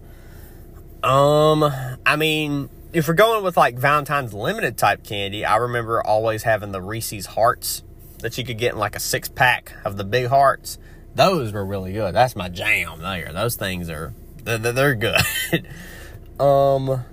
Um, 1.04 1.64
I 2.06 2.16
mean, 2.16 2.70
if 2.92 3.08
we're 3.08 3.14
going 3.14 3.44
with 3.44 3.56
like 3.58 3.78
Valentine's 3.78 4.34
limited 4.34 4.78
type 4.78 5.04
candy, 5.04 5.46
I 5.46 5.58
remember 5.58 6.02
always 6.06 6.44
having 6.44 6.72
the 6.72 6.82
Reese's 6.82 7.26
Hearts 7.26 7.84
that 8.20 8.38
you 8.38 8.44
could 8.44 8.58
get 8.58 8.74
in 8.74 8.80
like 8.80 8.96
a 8.96 9.00
six 9.00 9.30
pack 9.30 9.74
of 9.86 9.98
the 9.98 10.04
big 10.04 10.28
hearts. 10.28 10.78
Those 11.16 11.54
were 11.54 11.66
really 11.66 11.94
good. 11.94 12.14
That's 12.14 12.36
my 12.36 12.50
jam 12.50 13.00
there. 13.00 13.32
Those 13.34 13.56
things 13.56 13.90
are 13.90 14.14
they're, 14.44 14.58
they're 14.58 14.96
good. 14.96 15.16
um, 16.40 17.04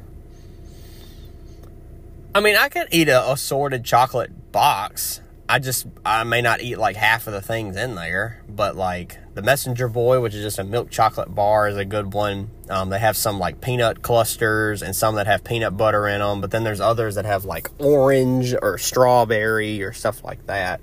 I 2.34 2.40
mean, 2.40 2.56
I 2.56 2.68
could 2.68 2.88
eat 2.90 3.08
a 3.08 3.30
assorted 3.30 3.84
chocolate 3.84 4.52
box. 4.52 5.20
I 5.48 5.60
just 5.60 5.86
I 6.04 6.24
may 6.24 6.42
not 6.42 6.60
eat 6.60 6.76
like 6.76 6.96
half 6.96 7.26
of 7.28 7.32
the 7.32 7.40
things 7.40 7.76
in 7.76 7.94
there, 7.94 8.42
but 8.48 8.74
like 8.74 9.18
the 9.34 9.42
Messenger 9.42 9.88
Boy, 9.88 10.20
which 10.20 10.34
is 10.34 10.42
just 10.42 10.58
a 10.58 10.64
milk 10.64 10.90
chocolate 10.90 11.32
bar, 11.32 11.68
is 11.68 11.76
a 11.76 11.84
good 11.84 12.12
one. 12.12 12.50
Um, 12.68 12.90
they 12.90 12.98
have 12.98 13.16
some 13.16 13.38
like 13.38 13.60
peanut 13.60 14.02
clusters 14.02 14.82
and 14.82 14.96
some 14.96 15.14
that 15.14 15.28
have 15.28 15.44
peanut 15.44 15.76
butter 15.76 16.08
in 16.08 16.18
them, 16.18 16.40
but 16.40 16.50
then 16.50 16.64
there's 16.64 16.80
others 16.80 17.14
that 17.14 17.24
have 17.24 17.44
like 17.44 17.70
orange 17.78 18.54
or 18.60 18.76
strawberry 18.76 19.82
or 19.84 19.92
stuff 19.92 20.24
like 20.24 20.46
that. 20.46 20.80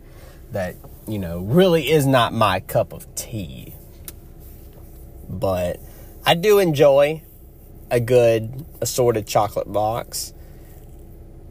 That 0.52 0.76
you 1.08 1.20
know 1.20 1.40
really 1.40 1.92
is 1.92 2.06
not 2.06 2.32
my 2.32 2.62
cup 2.62 2.94
of 2.94 3.14
tea, 3.16 3.74
but 5.28 5.82
I 6.26 6.36
do 6.36 6.60
enjoy 6.60 7.22
a 7.92 8.00
good 8.00 8.66
assorted 8.80 9.28
chocolate 9.28 9.72
box 9.72 10.34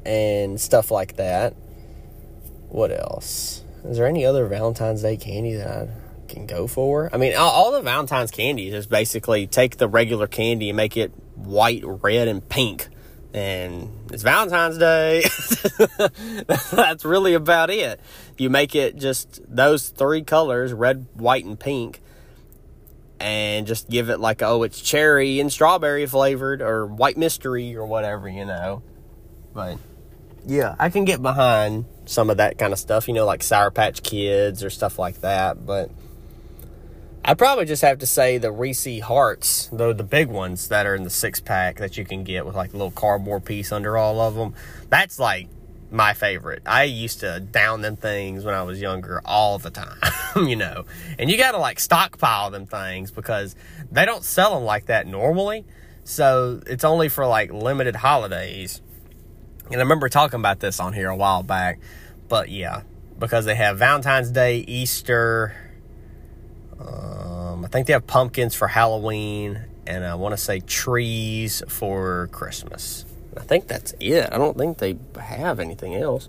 and 0.07 0.59
stuff 0.59 0.91
like 0.91 1.17
that. 1.17 1.55
What 2.73 2.91
else? 2.91 3.63
Is 3.85 3.99
there 3.99 4.07
any 4.07 4.25
other 4.25 4.47
Valentine's 4.47 5.03
Day 5.03 5.19
candy 5.19 5.57
that 5.57 5.69
I 5.69 6.33
can 6.33 6.47
go 6.47 6.67
for? 6.67 7.11
I 7.13 7.19
mean, 7.19 7.37
all, 7.37 7.51
all 7.51 7.73
the 7.73 7.83
Valentine's 7.83 8.31
candies 8.31 8.73
is 8.73 8.87
basically 8.87 9.47
take 9.47 9.77
the 9.77 9.87
regular 9.87 10.27
candy 10.27 10.71
and 10.71 10.77
make 10.79 10.97
it 10.97 11.13
white, 11.35 11.83
red, 11.85 12.29
and 12.29 12.49
pink. 12.49 12.89
And 13.35 13.91
it's 14.11 14.23
Valentine's 14.23 14.79
Day. 14.79 15.23
That's 16.73 17.05
really 17.05 17.35
about 17.35 17.69
it. 17.69 18.01
You 18.39 18.49
make 18.49 18.75
it 18.75 18.97
just 18.97 19.43
those 19.47 19.91
three 19.91 20.23
colors 20.23 20.73
red, 20.73 21.07
white, 21.13 21.45
and 21.45 21.61
pink 21.61 22.01
and 23.21 23.67
just 23.67 23.91
give 23.91 24.09
it 24.09 24.19
like, 24.19 24.41
oh, 24.41 24.63
it's 24.63 24.81
cherry 24.81 25.41
and 25.41 25.53
strawberry 25.53 26.07
flavored 26.07 26.63
or 26.63 26.87
white 26.87 27.19
mystery 27.19 27.77
or 27.77 27.85
whatever, 27.85 28.31
you 28.31 28.47
know. 28.47 28.83
But 29.53 29.77
yeah, 30.47 30.75
I 30.79 30.91
can 30.91 31.05
get 31.05 31.23
behind 31.23 31.85
some 32.07 32.31
of 32.31 32.39
that 32.39 32.59
kind 32.59 32.73
of 32.73 32.79
stuff, 32.79 33.09
you 33.09 33.15
know, 33.15 33.25
like 33.25 33.43
Sour 33.43 33.71
Patch 33.71 34.03
Kids 34.03 34.65
or 34.65 34.71
stuff 34.71 34.99
like 34.99 35.21
that. 35.21 35.65
But 35.65 35.91
I'd 37.25 37.39
probably 37.39 37.67
just 37.67 37.83
have 37.83 38.01
to 38.01 38.07
say 38.07 38.39
the 38.39 38.51
Reese 38.51 39.01
Hearts, 39.01 39.69
though 39.73 39.93
the 39.93 40.03
big 40.03 40.29
ones 40.29 40.69
that 40.69 40.87
are 40.87 40.95
in 40.95 41.05
the 41.05 41.11
six 41.11 41.39
pack 41.41 41.77
that 41.79 41.97
you 41.97 42.05
can 42.05 42.25
get 42.25 42.45
with 42.45 42.57
like 42.57 42.71
a 42.71 42.77
little 42.77 42.91
cardboard 42.91 43.45
piece 43.45 43.71
under 43.71 43.97
all 43.97 44.21
of 44.21 44.35
them. 44.35 44.55
That's 44.89 45.21
like 45.21 45.49
my 45.93 46.15
favorite. 46.15 46.63
I 46.67 46.85
used 46.85 47.21
to 47.21 47.39
down 47.39 47.83
them 47.83 47.97
things 47.97 48.45
when 48.45 48.55
I 48.55 48.63
was 48.63 48.81
younger 48.81 49.21
all 49.25 49.59
the 49.59 49.71
time, 49.71 49.99
you 50.49 50.57
know. 50.57 50.87
And 51.19 51.31
you 51.31 51.37
got 51.37 51.53
to 51.53 51.59
like 51.59 51.79
stockpile 51.79 52.51
them 52.51 52.67
things 52.67 53.13
because 53.13 53.55
they 53.93 54.05
don't 54.05 54.25
sell 54.25 54.55
them 54.55 54.65
like 54.65 54.87
that 54.87 55.07
normally. 55.07 55.65
So 56.05 56.61
it's 56.67 56.83
only 56.83 57.09
for 57.09 57.27
like 57.27 57.53
limited 57.53 57.95
holidays. 57.95 58.81
And 59.73 59.81
I 59.81 59.85
remember 59.85 60.11
talking 60.11 60.39
about 60.39 60.61
this 60.61 60.79
on 60.81 60.93
here 60.93 61.09
a 61.09 61.17
while 61.17 61.43
back. 61.43 61.81
But 62.29 62.51
yeah, 62.51 62.83
because 63.19 63.47
they 63.47 63.55
have 63.55 63.79
Valentine's 63.79 64.31
Day, 64.31 64.59
Easter. 64.59 65.57
Um, 66.79 67.65
I 67.65 67.69
think 67.69 67.87
they 67.87 67.95
have 67.95 68.07
pumpkins 68.07 68.55
for 68.55 68.69
Halloween. 68.69 69.65
And 69.87 70.05
I 70.05 70.15
want 70.15 70.35
to 70.35 70.37
say 70.37 70.61
trees 70.61 71.63
for 71.69 72.29
Christmas. 72.33 73.07
I 73.37 73.41
think 73.41 73.67
that's 73.67 73.95
it. 73.99 74.29
I 74.31 74.37
don't 74.37 74.57
think 74.57 74.79
they 74.79 74.97
have 75.19 75.59
anything 75.59 75.95
else. 75.95 76.29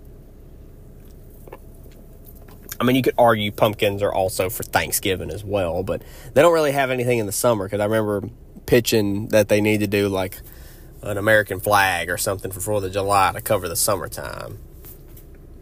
I 2.80 2.84
mean, 2.84 2.96
you 2.96 3.02
could 3.02 3.14
argue 3.18 3.52
pumpkins 3.52 4.02
are 4.02 4.12
also 4.12 4.50
for 4.50 4.62
Thanksgiving 4.62 5.30
as 5.30 5.44
well, 5.44 5.82
but 5.82 6.02
they 6.32 6.42
don't 6.42 6.52
really 6.52 6.72
have 6.72 6.90
anything 6.90 7.18
in 7.18 7.26
the 7.26 7.32
summer 7.32 7.66
because 7.66 7.80
I 7.80 7.84
remember 7.84 8.28
pitching 8.66 9.28
that 9.28 9.48
they 9.48 9.60
need 9.60 9.80
to 9.80 9.86
do 9.86 10.08
like 10.08 10.40
an 11.04 11.18
American 11.18 11.60
flag 11.60 12.08
or 12.08 12.16
something 12.16 12.50
for 12.50 12.60
Fourth 12.60 12.84
of 12.84 12.92
July 12.92 13.32
to 13.32 13.40
cover 13.40 13.68
the 13.68 13.76
summertime. 13.76 14.58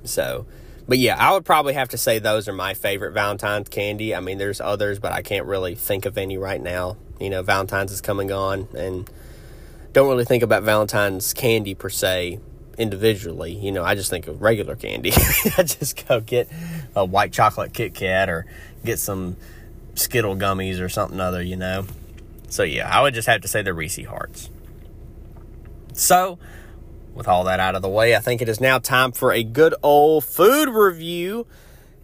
So, 0.05 0.47
but 0.89 0.99
yeah, 0.99 1.17
I 1.17 1.33
would 1.33 1.45
probably 1.45 1.75
have 1.75 1.89
to 1.91 1.99
say 1.99 2.19
those 2.19 2.49
are 2.49 2.53
my 2.53 2.75
favorite 2.75 3.13
Valentine's 3.13 3.69
candy. 3.69 4.15
I 4.15 4.21
mean, 4.21 4.39
there's 4.39 4.61
others, 4.61 4.99
but 4.99 5.13
I 5.13 5.23
can't 5.23 5.47
really 5.47 5.75
think 5.75 6.07
of 6.07 6.17
any 6.17 6.39
right 6.39 6.61
now. 6.61 6.97
You 7.21 7.31
know, 7.31 7.43
Valentine's 7.43 7.93
is 7.93 8.01
coming 8.01 8.33
on, 8.33 8.69
and 8.77 9.09
don't 9.93 10.09
really 10.09 10.25
think 10.25 10.43
about 10.43 10.63
Valentine's 10.63 11.33
candy 11.33 11.75
per 11.75 11.89
se 11.89 12.41
individually. 12.79 13.53
You 13.53 13.73
know, 13.73 13.85
I 13.85 13.95
just 13.95 14.11
think 14.11 14.27
of 14.27 14.43
regular 14.43 14.77
candy. 14.77 15.13
I 15.59 15.63
just 15.63 16.07
go 16.07 16.21
get 16.21 16.49
a 16.97 17.05
white 17.05 17.33
chocolate 17.33 17.73
Kit 17.75 17.95
Kat 17.95 18.29
or 18.29 18.47
get 18.85 18.99
some 18.99 19.37
Skittle 19.95 20.37
gummies 20.37 20.81
or 20.81 20.89
something 20.89 21.21
other, 21.21 21.43
you 21.43 21.57
know. 21.57 21.87
So 22.49 22.63
yeah, 22.63 22.89
I 22.89 23.03
would 23.03 23.15
just 23.15 23.29
have 23.29 23.43
to 23.43 23.49
say 23.49 23.63
the 23.63 23.75
Reese 23.75 24.05
Hearts. 24.05 24.51
So, 25.93 26.39
with 27.15 27.29
all 27.29 27.45
that 27.45 27.61
out 27.61 27.75
of 27.75 27.83
the 27.83 27.89
way, 27.89 28.17
I 28.17 28.21
think 28.21 28.43
it 28.43 28.49
is 28.49 28.61
now 28.61 28.79
time 28.79 29.13
for 29.13 29.33
a 29.33 29.43
good 29.43 29.75
old 29.83 30.25
food 30.25 30.69
review. 30.69 31.47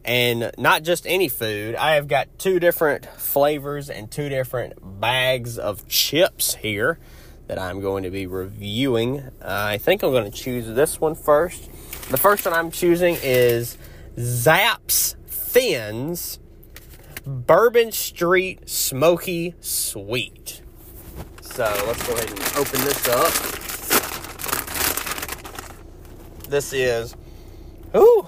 And 0.05 0.53
not 0.57 0.85
just 0.85 1.07
any 1.07 1.29
food. 1.29 1.75
I 1.75 1.97
have 1.97 2.09
got 2.09 2.39
two 2.39 2.59
different 2.59 3.05
flavors 3.05 3.91
and 3.91 4.11
two 4.11 4.31
different 4.31 5.01
bags 5.01 5.59
of 5.59 5.87
chips 5.87 6.55
here 6.55 6.99
that 7.47 7.59
I'm 7.59 7.81
going 7.81 8.05
to 8.05 8.11
be 8.11 8.27
reviewing. 8.27 9.21
Uh, 9.21 9.31
I 9.43 9.79
think 9.79 10.03
I'm 10.03 10.13
going 10.13 10.31
to 10.31 10.37
choose 10.37 10.67
this 10.67 11.01
one 11.01 11.15
first. 11.15 11.71
The 12.11 12.17
first 12.17 12.47
one 12.47 12.55
I'm 12.55 12.71
choosing 12.71 13.19
is 13.23 13.77
Zapp's 14.19 15.17
Thins 15.27 16.39
Bourbon 17.27 17.93
Street 17.93 18.69
Smoky 18.69 19.55
Sweet. 19.61 20.63
So 21.43 21.65
let's 21.87 22.07
go 22.07 22.15
ahead 22.15 22.31
and 22.31 22.41
open 22.57 22.81
this 22.83 23.09
up. 23.09 23.58
This 26.49 26.73
is, 26.73 27.15
ooh, 27.95 28.27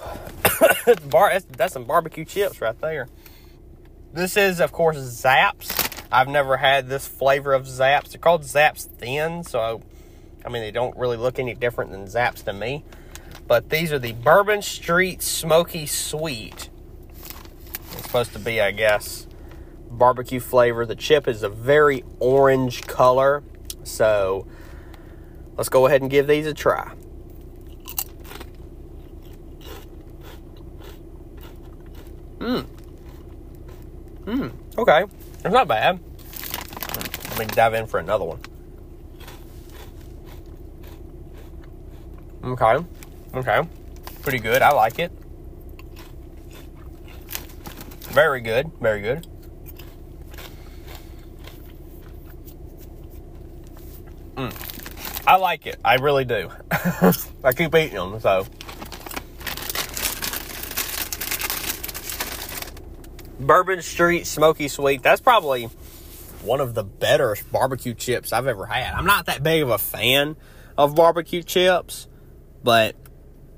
bar, 1.09 1.31
that's, 1.31 1.45
that's 1.45 1.73
some 1.73 1.85
barbecue 1.85 2.23
chips 2.23 2.61
right 2.61 2.79
there. 2.79 3.07
This 4.13 4.37
is, 4.37 4.59
of 4.59 4.71
course, 4.71 4.97
Zapp's. 4.97 5.71
I've 6.11 6.27
never 6.27 6.57
had 6.57 6.87
this 6.87 7.07
flavor 7.07 7.53
of 7.53 7.65
Zapp's. 7.65 8.11
They're 8.11 8.19
called 8.19 8.43
Zapp's 8.43 8.85
Thin, 8.85 9.43
so 9.43 9.81
I 10.45 10.49
mean 10.49 10.61
they 10.61 10.71
don't 10.71 10.95
really 10.97 11.17
look 11.17 11.39
any 11.39 11.53
different 11.53 11.91
than 11.91 12.07
Zapp's 12.07 12.43
to 12.43 12.53
me. 12.53 12.83
But 13.47 13.69
these 13.69 13.91
are 13.91 13.99
the 13.99 14.13
Bourbon 14.13 14.61
Street 14.61 15.21
Smoky 15.21 15.85
Sweet. 15.85 16.69
It's 17.93 18.03
supposed 18.03 18.33
to 18.33 18.39
be, 18.39 18.61
I 18.61 18.71
guess, 18.71 19.25
barbecue 19.89 20.39
flavor. 20.39 20.85
The 20.85 20.95
chip 20.95 21.27
is 21.27 21.43
a 21.43 21.49
very 21.49 22.03
orange 22.19 22.85
color, 22.85 23.43
so 23.83 24.45
let's 25.55 25.69
go 25.69 25.87
ahead 25.87 26.01
and 26.01 26.11
give 26.11 26.27
these 26.27 26.45
a 26.45 26.53
try. 26.53 26.93
Mmm. 32.41 32.65
Mmm. 34.25 34.51
Okay. 34.79 35.03
It's 35.43 35.53
not 35.53 35.67
bad. 35.67 35.99
Let 37.29 37.37
me 37.37 37.45
dive 37.45 37.75
in 37.75 37.85
for 37.85 37.99
another 37.99 38.25
one. 38.25 38.39
Okay. 42.43 42.83
Okay. 43.35 43.61
Pretty 44.23 44.39
good. 44.39 44.63
I 44.63 44.71
like 44.71 44.97
it. 44.97 45.11
Very 48.09 48.41
good. 48.41 48.71
Very 48.81 49.01
good. 49.01 49.27
Mm. 54.35 55.23
I 55.27 55.35
like 55.35 55.67
it. 55.67 55.79
I 55.85 55.95
really 55.95 56.25
do. 56.25 56.49
I 56.71 57.53
keep 57.55 57.75
eating 57.75 57.93
them, 57.93 58.19
so. 58.19 58.47
Bourbon 63.41 63.81
Street 63.81 64.27
Smoky 64.27 64.67
Sweet. 64.67 65.03
That's 65.03 65.21
probably 65.21 65.65
one 66.43 66.61
of 66.61 66.73
the 66.73 66.83
better 66.83 67.35
barbecue 67.51 67.93
chips 67.93 68.33
I've 68.33 68.47
ever 68.47 68.65
had. 68.65 68.93
I'm 68.93 69.05
not 69.05 69.25
that 69.25 69.43
big 69.43 69.63
of 69.63 69.69
a 69.69 69.77
fan 69.77 70.35
of 70.77 70.95
barbecue 70.95 71.43
chips, 71.43 72.07
but 72.63 72.95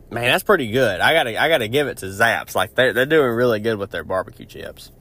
man, 0.09 0.23
that's 0.23 0.43
pretty 0.43 0.71
good. 0.71 0.99
I 0.99 1.13
gotta 1.13 1.41
I 1.41 1.49
gotta 1.49 1.67
give 1.67 1.87
it 1.87 1.97
to 1.97 2.11
Zapp's. 2.11 2.55
Like 2.55 2.75
they're 2.75 2.93
they're 2.93 3.05
doing 3.05 3.31
really 3.31 3.59
good 3.59 3.77
with 3.77 3.91
their 3.91 4.03
barbecue 4.03 4.45
chips. 4.45 4.91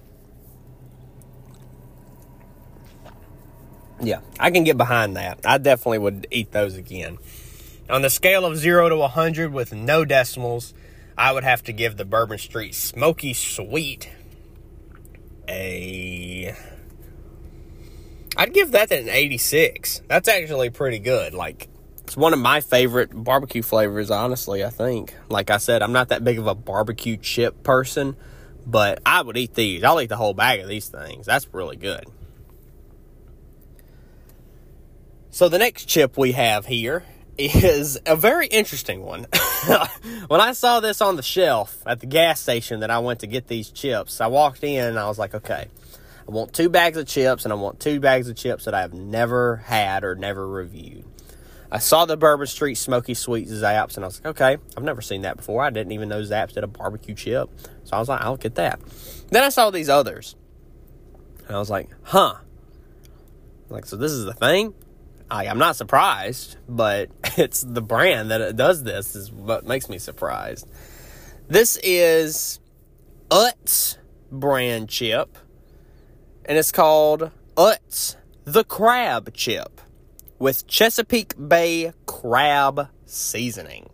Yeah, 4.01 4.21
I 4.41 4.51
can 4.51 4.65
get 4.65 4.77
behind 4.77 5.17
that. 5.17 5.41
I 5.45 5.59
definitely 5.59 5.99
would 5.99 6.27
eat 6.31 6.51
those 6.51 6.77
again. 6.77 7.19
On 7.89 8.03
the 8.03 8.11
scale 8.11 8.45
of 8.45 8.57
zero 8.57 8.89
to 8.89 8.97
100 8.97 9.53
with 9.53 9.73
no 9.73 10.05
decimals, 10.05 10.75
I 11.17 11.33
would 11.33 11.45
have 11.45 11.63
to 11.65 11.73
give 11.73 11.97
the 11.97 12.05
Bourbon 12.05 12.39
Street 12.39 12.75
Smoky 12.75 13.33
Sweet 13.33 14.09
a. 15.49 16.55
I'd 18.37 18.55
give 18.55 18.73
that 18.73 18.91
an 18.93 19.09
86. 19.09 20.03
That's 20.09 20.29
actually 20.29 20.71
pretty 20.71 20.99
good. 20.99 21.35
Like, 21.35 21.69
it's 22.05 22.17
one 22.17 22.33
of 22.33 22.39
my 22.39 22.61
favorite 22.61 23.11
barbecue 23.13 23.63
flavors, 23.63 24.11
honestly, 24.11 24.65
I 24.65 24.71
think. 24.71 25.15
Like 25.29 25.51
I 25.51 25.59
said, 25.59 25.83
I'm 25.83 25.93
not 25.93 26.09
that 26.09 26.25
big 26.25 26.39
of 26.39 26.47
a 26.47 26.55
barbecue 26.55 27.17
chip 27.17 27.63
person, 27.63 28.17
but 28.67 29.01
I 29.05 29.23
would 29.23 29.37
eat 29.37 29.55
these. 29.55 29.85
I'll 29.85 30.01
eat 30.01 30.09
the 30.09 30.17
whole 30.17 30.35
bag 30.35 30.61
of 30.61 30.69
these 30.69 30.89
things. 30.89 31.27
That's 31.27 31.53
really 31.53 31.77
good. 31.77 32.05
So 35.31 35.49
the 35.49 35.59
next 35.59 35.87
chip 35.87 36.19
we 36.19 36.33
have 36.33 36.67
here 36.67 37.05
is 37.39 37.99
a 38.07 38.17
very 38.17 38.47
interesting 38.47 39.03
one. 39.03 39.27
when 40.29 40.41
I 40.41 40.53
saw 40.53 40.81
this 40.81 41.01
on 41.01 41.17
the 41.17 41.23
shelf 41.23 41.83
at 41.87 42.01
the 42.01 42.07
gas 42.07 42.41
station 42.41 42.81
that 42.81 42.91
I 42.91 42.99
went 42.99 43.21
to 43.21 43.27
get 43.27 43.47
these 43.47 43.71
chips, 43.71 44.21
I 44.21 44.27
walked 44.27 44.63
in 44.63 44.85
and 44.85 44.99
I 44.99 45.09
was 45.09 45.19
like, 45.19 45.35
okay, 45.35 45.69
I 46.29 46.31
want 46.31 46.53
two 46.53 46.69
bags 46.69 46.97
of 46.97 47.07
chips 47.07 47.45
and 47.45 47.53
I 47.53 47.57
want 47.57 47.81
two 47.81 48.01
bags 48.01 48.29
of 48.29 48.37
chips 48.37 48.67
that 48.67 48.75
I 48.75 48.81
have 48.81 48.93
never 48.93 49.57
had 49.57 50.05
or 50.05 50.15
never 50.15 50.47
reviewed. 50.47 51.05
I 51.71 51.79
saw 51.79 52.05
the 52.05 52.19
Bourbon 52.19 52.47
Street 52.47 52.75
Smoky 52.75 53.15
Sweet 53.15 53.49
Zapp's 53.49 53.97
and 53.97 54.05
I 54.05 54.09
was 54.09 54.23
like, 54.23 54.39
okay, 54.39 54.63
I've 54.77 54.85
never 54.85 55.01
seen 55.01 55.23
that 55.23 55.39
before. 55.39 55.63
I 55.63 55.71
didn't 55.71 55.93
even 55.93 56.11
know 56.11 56.23
Zapp's 56.23 56.53
did 56.53 56.65
a 56.65 56.69
barbecue 56.69 57.15
chip. 57.15 57.51
So 57.85 57.97
I 57.97 57.99
was 57.99 58.11
like, 58.11 58.21
I'll 58.21 58.37
get 58.37 58.57
that. 58.57 58.79
Then 59.31 59.43
I 59.43 59.49
saw 59.49 59.71
these 59.71 59.89
others. 59.89 60.37
And 61.47 61.57
I 61.57 61.59
was 61.59 61.71
like, 61.71 61.89
huh. 62.03 62.35
Like, 63.71 63.87
so 63.87 63.97
this 63.97 64.13
is 64.13 64.27
the 64.27 64.35
thing? 64.35 64.75
I, 65.33 65.47
am 65.47 65.57
not 65.57 65.77
surprised, 65.77 66.59
but 66.69 67.09
it's 67.39 67.63
the 67.63 67.81
brand 67.81 68.31
that 68.31 68.55
does 68.55 68.83
this 68.83 69.17
is 69.17 69.33
what 69.33 69.65
makes 69.65 69.89
me 69.89 69.97
surprised. 69.99 70.69
This 71.49 71.79
is 71.83 72.61
Utz 73.31 73.97
brand 74.31 74.91
chip, 74.91 75.39
and 76.45 76.59
it's 76.59 76.71
called 76.71 77.31
Utz 77.57 78.17
the 78.45 78.63
Crab 78.63 79.33
Chip 79.33 79.81
with 80.39 80.67
Chesapeake 80.67 81.35
Bay 81.49 81.93
crab 82.05 82.89
seasoning. 83.07 83.89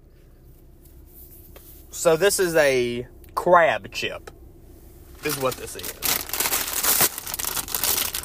So 1.90 2.16
this 2.16 2.40
is 2.40 2.57
a 2.57 3.07
crab 3.37 3.92
chip. 3.92 4.33
Is 5.24 5.38
what 5.38 5.55
this 5.55 5.77
is. 5.77 5.92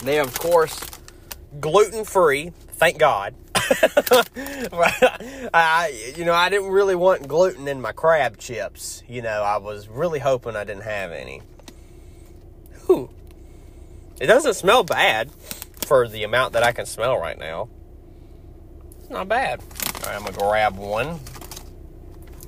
They 0.01 0.19
of 0.19 0.37
course 0.39 0.79
gluten 1.59 2.05
free 2.05 2.51
thank 2.83 2.97
God. 2.97 3.33
I, 5.53 6.13
you 6.17 6.25
know, 6.25 6.33
I 6.33 6.49
didn't 6.49 6.67
really 6.67 6.95
want 6.95 7.29
gluten 7.29 7.69
in 7.69 7.79
my 7.79 7.93
crab 7.93 8.37
chips. 8.37 9.03
You 9.07 9.21
know, 9.21 9.41
I 9.41 9.55
was 9.57 9.87
really 9.87 10.19
hoping 10.19 10.57
I 10.57 10.65
didn't 10.65 10.83
have 10.83 11.13
any. 11.13 11.41
It 14.19 14.27
doesn't 14.27 14.55
smell 14.55 14.83
bad 14.83 15.31
for 15.85 16.09
the 16.09 16.23
amount 16.23 16.53
that 16.53 16.63
I 16.63 16.73
can 16.73 16.85
smell 16.85 17.17
right 17.17 17.39
now. 17.39 17.69
It's 18.99 19.09
not 19.09 19.29
bad. 19.29 19.61
All 19.61 20.01
right, 20.01 20.15
I'm 20.15 20.21
going 20.21 20.33
to 20.33 20.39
grab 20.39 20.75
one. 20.77 21.19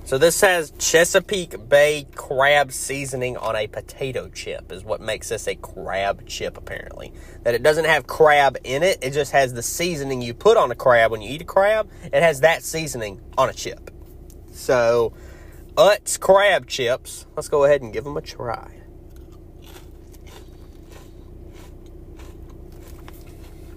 So 0.05 0.19
this 0.19 0.39
has 0.41 0.71
Chesapeake 0.77 1.67
Bay 1.67 2.05
crab 2.13 2.71
seasoning 2.71 3.37
on 3.37 3.55
a 3.55 3.65
potato 3.65 4.29
chip 4.29 4.71
is 4.71 4.83
what 4.83 5.01
makes 5.01 5.29
this 5.29 5.47
a 5.47 5.55
crab 5.55 6.27
chip 6.27 6.57
apparently. 6.57 7.11
That 7.41 7.55
it 7.55 7.63
doesn't 7.63 7.85
have 7.85 8.05
crab 8.05 8.55
in 8.63 8.83
it, 8.83 8.99
it 9.01 9.13
just 9.13 9.31
has 9.31 9.53
the 9.53 9.63
seasoning 9.63 10.21
you 10.21 10.35
put 10.35 10.57
on 10.57 10.69
a 10.69 10.75
crab 10.75 11.09
when 11.09 11.23
you 11.23 11.31
eat 11.31 11.41
a 11.41 11.45
crab. 11.45 11.89
It 12.03 12.21
has 12.21 12.41
that 12.41 12.61
seasoning 12.61 13.19
on 13.35 13.49
a 13.49 13.53
chip. 13.53 13.89
So, 14.51 15.13
Utz 15.73 16.19
crab 16.19 16.67
chips. 16.67 17.25
Let's 17.35 17.49
go 17.49 17.63
ahead 17.63 17.81
and 17.81 17.91
give 17.91 18.03
them 18.03 18.15
a 18.15 18.21
try. 18.21 18.79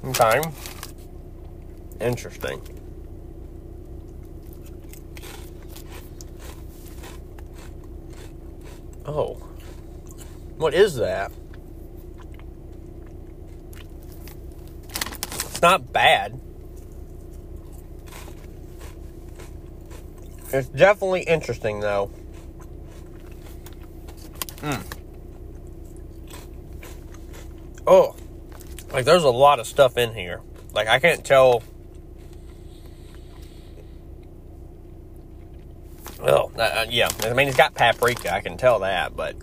Okay. 0.04 0.42
Interesting. 2.02 2.77
Oh. 9.08 9.34
What 10.58 10.74
is 10.74 10.96
that? 10.96 11.32
It's 14.90 15.62
not 15.62 15.94
bad. 15.94 16.38
It's 20.52 20.68
definitely 20.68 21.22
interesting, 21.22 21.80
though. 21.80 22.10
Hmm. 24.60 24.82
Oh. 27.86 28.14
Like, 28.92 29.06
there's 29.06 29.24
a 29.24 29.30
lot 29.30 29.58
of 29.58 29.66
stuff 29.66 29.96
in 29.96 30.12
here. 30.12 30.42
Like, 30.74 30.86
I 30.86 30.98
can't 30.98 31.24
tell 31.24 31.62
Oh, 36.20 36.47
uh, 36.58 36.62
uh, 36.62 36.86
yeah. 36.90 37.08
I 37.22 37.32
mean, 37.32 37.48
it's 37.48 37.56
got 37.56 37.74
paprika. 37.74 38.32
I 38.32 38.40
can 38.40 38.56
tell 38.56 38.80
that, 38.80 39.16
but 39.16 39.36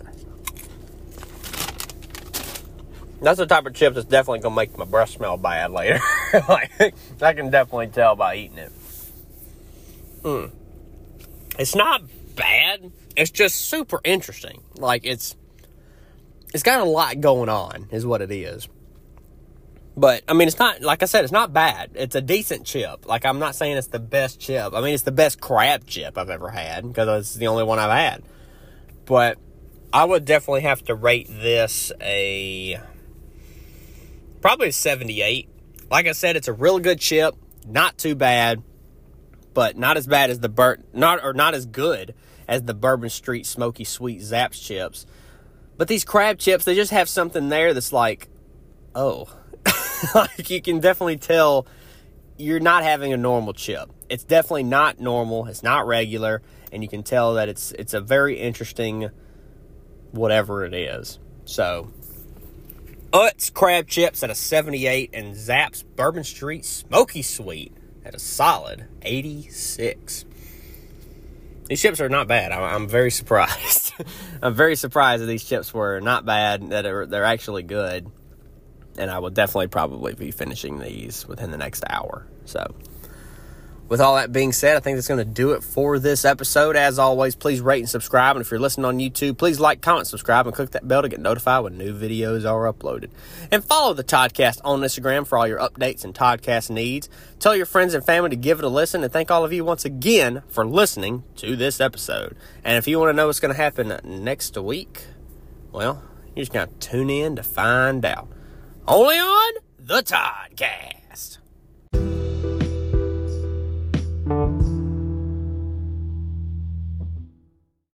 that's 3.20 3.38
the 3.38 3.46
type 3.46 3.66
of 3.66 3.74
chip 3.74 3.94
that's 3.94 4.06
definitely 4.06 4.40
gonna 4.40 4.54
make 4.54 4.76
my 4.76 4.84
breath 4.84 5.10
smell 5.10 5.36
bad 5.36 5.70
later. 5.70 6.00
like, 6.48 6.94
I 7.22 7.32
can 7.32 7.50
definitely 7.50 7.88
tell 7.88 8.16
by 8.16 8.36
eating 8.36 8.58
it. 8.58 8.72
Mm. 10.22 10.50
It's 11.58 11.74
not 11.74 12.02
bad. 12.34 12.92
It's 13.16 13.30
just 13.30 13.56
super 13.56 14.00
interesting. 14.04 14.62
Like 14.76 15.06
it's, 15.06 15.36
it's 16.52 16.62
got 16.62 16.80
a 16.80 16.84
lot 16.84 17.20
going 17.20 17.48
on, 17.48 17.88
is 17.90 18.04
what 18.04 18.20
it 18.20 18.30
is. 18.30 18.68
But 19.96 20.22
I 20.28 20.34
mean, 20.34 20.46
it's 20.46 20.58
not 20.58 20.82
like 20.82 21.02
I 21.02 21.06
said, 21.06 21.24
it's 21.24 21.32
not 21.32 21.52
bad. 21.52 21.90
It's 21.94 22.14
a 22.14 22.20
decent 22.20 22.66
chip. 22.66 23.06
Like 23.06 23.24
I'm 23.24 23.38
not 23.38 23.54
saying 23.54 23.78
it's 23.78 23.86
the 23.86 23.98
best 23.98 24.38
chip. 24.38 24.74
I 24.74 24.80
mean, 24.82 24.92
it's 24.92 25.04
the 25.04 25.12
best 25.12 25.40
crab 25.40 25.86
chip 25.86 26.18
I've 26.18 26.28
ever 26.28 26.50
had 26.50 26.86
because 26.86 27.30
it's 27.30 27.34
the 27.34 27.46
only 27.46 27.64
one 27.64 27.78
I've 27.78 27.90
had. 27.90 28.22
But 29.06 29.38
I 29.92 30.04
would 30.04 30.26
definitely 30.26 30.62
have 30.62 30.84
to 30.84 30.94
rate 30.94 31.28
this 31.28 31.92
a 32.00 32.78
probably 34.42 34.68
a 34.68 34.72
78. 34.72 35.48
Like 35.90 36.06
I 36.06 36.12
said, 36.12 36.36
it's 36.36 36.48
a 36.48 36.52
really 36.52 36.82
good 36.82 37.00
chip, 37.00 37.34
not 37.66 37.96
too 37.96 38.14
bad, 38.14 38.62
but 39.54 39.78
not 39.78 39.96
as 39.96 40.06
bad 40.06 40.28
as 40.28 40.40
the 40.40 40.50
Bur- 40.50 40.82
not 40.92 41.24
or 41.24 41.32
not 41.32 41.54
as 41.54 41.64
good 41.64 42.14
as 42.46 42.64
the 42.64 42.74
Bourbon 42.74 43.08
Street 43.08 43.46
Smoky 43.46 43.84
Sweet 43.84 44.20
Zapp's 44.20 44.60
chips. 44.60 45.06
But 45.78 45.88
these 45.88 46.04
crab 46.04 46.38
chips, 46.38 46.66
they 46.66 46.74
just 46.74 46.90
have 46.90 47.08
something 47.08 47.48
there 47.48 47.72
that's 47.72 47.92
like, 47.92 48.28
oh, 48.94 49.28
like 50.14 50.50
you 50.50 50.60
can 50.60 50.80
definitely 50.80 51.16
tell 51.16 51.66
you're 52.38 52.60
not 52.60 52.82
having 52.82 53.12
a 53.12 53.16
normal 53.16 53.52
chip. 53.52 53.90
It's 54.08 54.24
definitely 54.24 54.64
not 54.64 55.00
normal. 55.00 55.46
It's 55.46 55.62
not 55.62 55.86
regular, 55.86 56.42
and 56.72 56.82
you 56.82 56.88
can 56.88 57.02
tell 57.02 57.34
that 57.34 57.48
it's 57.48 57.72
it's 57.72 57.94
a 57.94 58.00
very 58.00 58.38
interesting 58.38 59.10
whatever 60.12 60.64
it 60.64 60.74
is. 60.74 61.18
So, 61.44 61.92
Utz 63.12 63.52
crab 63.52 63.86
chips 63.86 64.22
at 64.22 64.30
a 64.30 64.34
78 64.34 65.10
and 65.12 65.34
Zapp's 65.34 65.82
Bourbon 65.82 66.24
Street 66.24 66.64
Smoky 66.64 67.22
Sweet 67.22 67.72
at 68.04 68.14
a 68.14 68.18
solid 68.18 68.86
86. 69.02 70.24
These 71.68 71.82
chips 71.82 72.00
are 72.00 72.08
not 72.08 72.28
bad. 72.28 72.52
I'm, 72.52 72.88
very 72.88 73.10
surprised. 73.12 73.92
I'm 74.42 74.54
very 74.54 74.76
surprised 74.76 75.22
that 75.22 75.26
these 75.26 75.44
chips 75.44 75.74
were 75.74 76.00
not 76.00 76.24
bad. 76.24 76.70
That 76.70 76.82
they're 77.10 77.24
actually 77.24 77.64
good 77.64 78.10
and 78.98 79.10
I 79.10 79.18
will 79.18 79.30
definitely 79.30 79.68
probably 79.68 80.14
be 80.14 80.30
finishing 80.30 80.78
these 80.78 81.26
within 81.26 81.50
the 81.50 81.58
next 81.58 81.84
hour. 81.88 82.26
So, 82.44 82.74
with 83.88 84.00
all 84.00 84.16
that 84.16 84.32
being 84.32 84.52
said, 84.52 84.76
I 84.76 84.80
think 84.80 84.96
that's 84.96 85.06
going 85.06 85.24
to 85.24 85.24
do 85.24 85.52
it 85.52 85.62
for 85.62 85.98
this 86.00 86.24
episode. 86.24 86.74
As 86.74 86.98
always, 86.98 87.36
please 87.36 87.60
rate 87.60 87.80
and 87.80 87.88
subscribe. 87.88 88.34
And 88.34 88.44
if 88.44 88.50
you're 88.50 88.58
listening 88.58 88.84
on 88.84 88.98
YouTube, 88.98 89.38
please 89.38 89.60
like, 89.60 89.80
comment, 89.80 90.08
subscribe, 90.08 90.46
and 90.46 90.54
click 90.54 90.70
that 90.70 90.88
bell 90.88 91.02
to 91.02 91.08
get 91.08 91.20
notified 91.20 91.62
when 91.62 91.78
new 91.78 91.96
videos 91.96 92.50
are 92.50 92.72
uploaded. 92.72 93.10
And 93.52 93.64
follow 93.64 93.94
the 93.94 94.02
Toddcast 94.02 94.60
on 94.64 94.80
Instagram 94.80 95.24
for 95.24 95.38
all 95.38 95.46
your 95.46 95.60
updates 95.60 96.04
and 96.04 96.12
Toddcast 96.12 96.68
needs. 96.68 97.08
Tell 97.38 97.54
your 97.54 97.66
friends 97.66 97.94
and 97.94 98.04
family 98.04 98.30
to 98.30 98.36
give 98.36 98.58
it 98.58 98.64
a 98.64 98.68
listen. 98.68 99.04
And 99.04 99.12
thank 99.12 99.30
all 99.30 99.44
of 99.44 99.52
you 99.52 99.64
once 99.64 99.84
again 99.84 100.42
for 100.48 100.66
listening 100.66 101.22
to 101.36 101.54
this 101.54 101.80
episode. 101.80 102.36
And 102.64 102.76
if 102.76 102.88
you 102.88 102.98
want 102.98 103.10
to 103.10 103.12
know 103.14 103.26
what's 103.26 103.40
going 103.40 103.54
to 103.54 103.60
happen 103.60 104.00
next 104.02 104.58
week, 104.58 105.04
well, 105.70 106.02
you're 106.34 106.42
just 106.42 106.52
going 106.52 106.68
to 106.68 106.74
tune 106.80 107.08
in 107.08 107.36
to 107.36 107.44
find 107.44 108.04
out. 108.04 108.28
Only 108.88 109.16
on 109.16 109.54
the 109.80 110.00
Toddcast. 110.00 111.38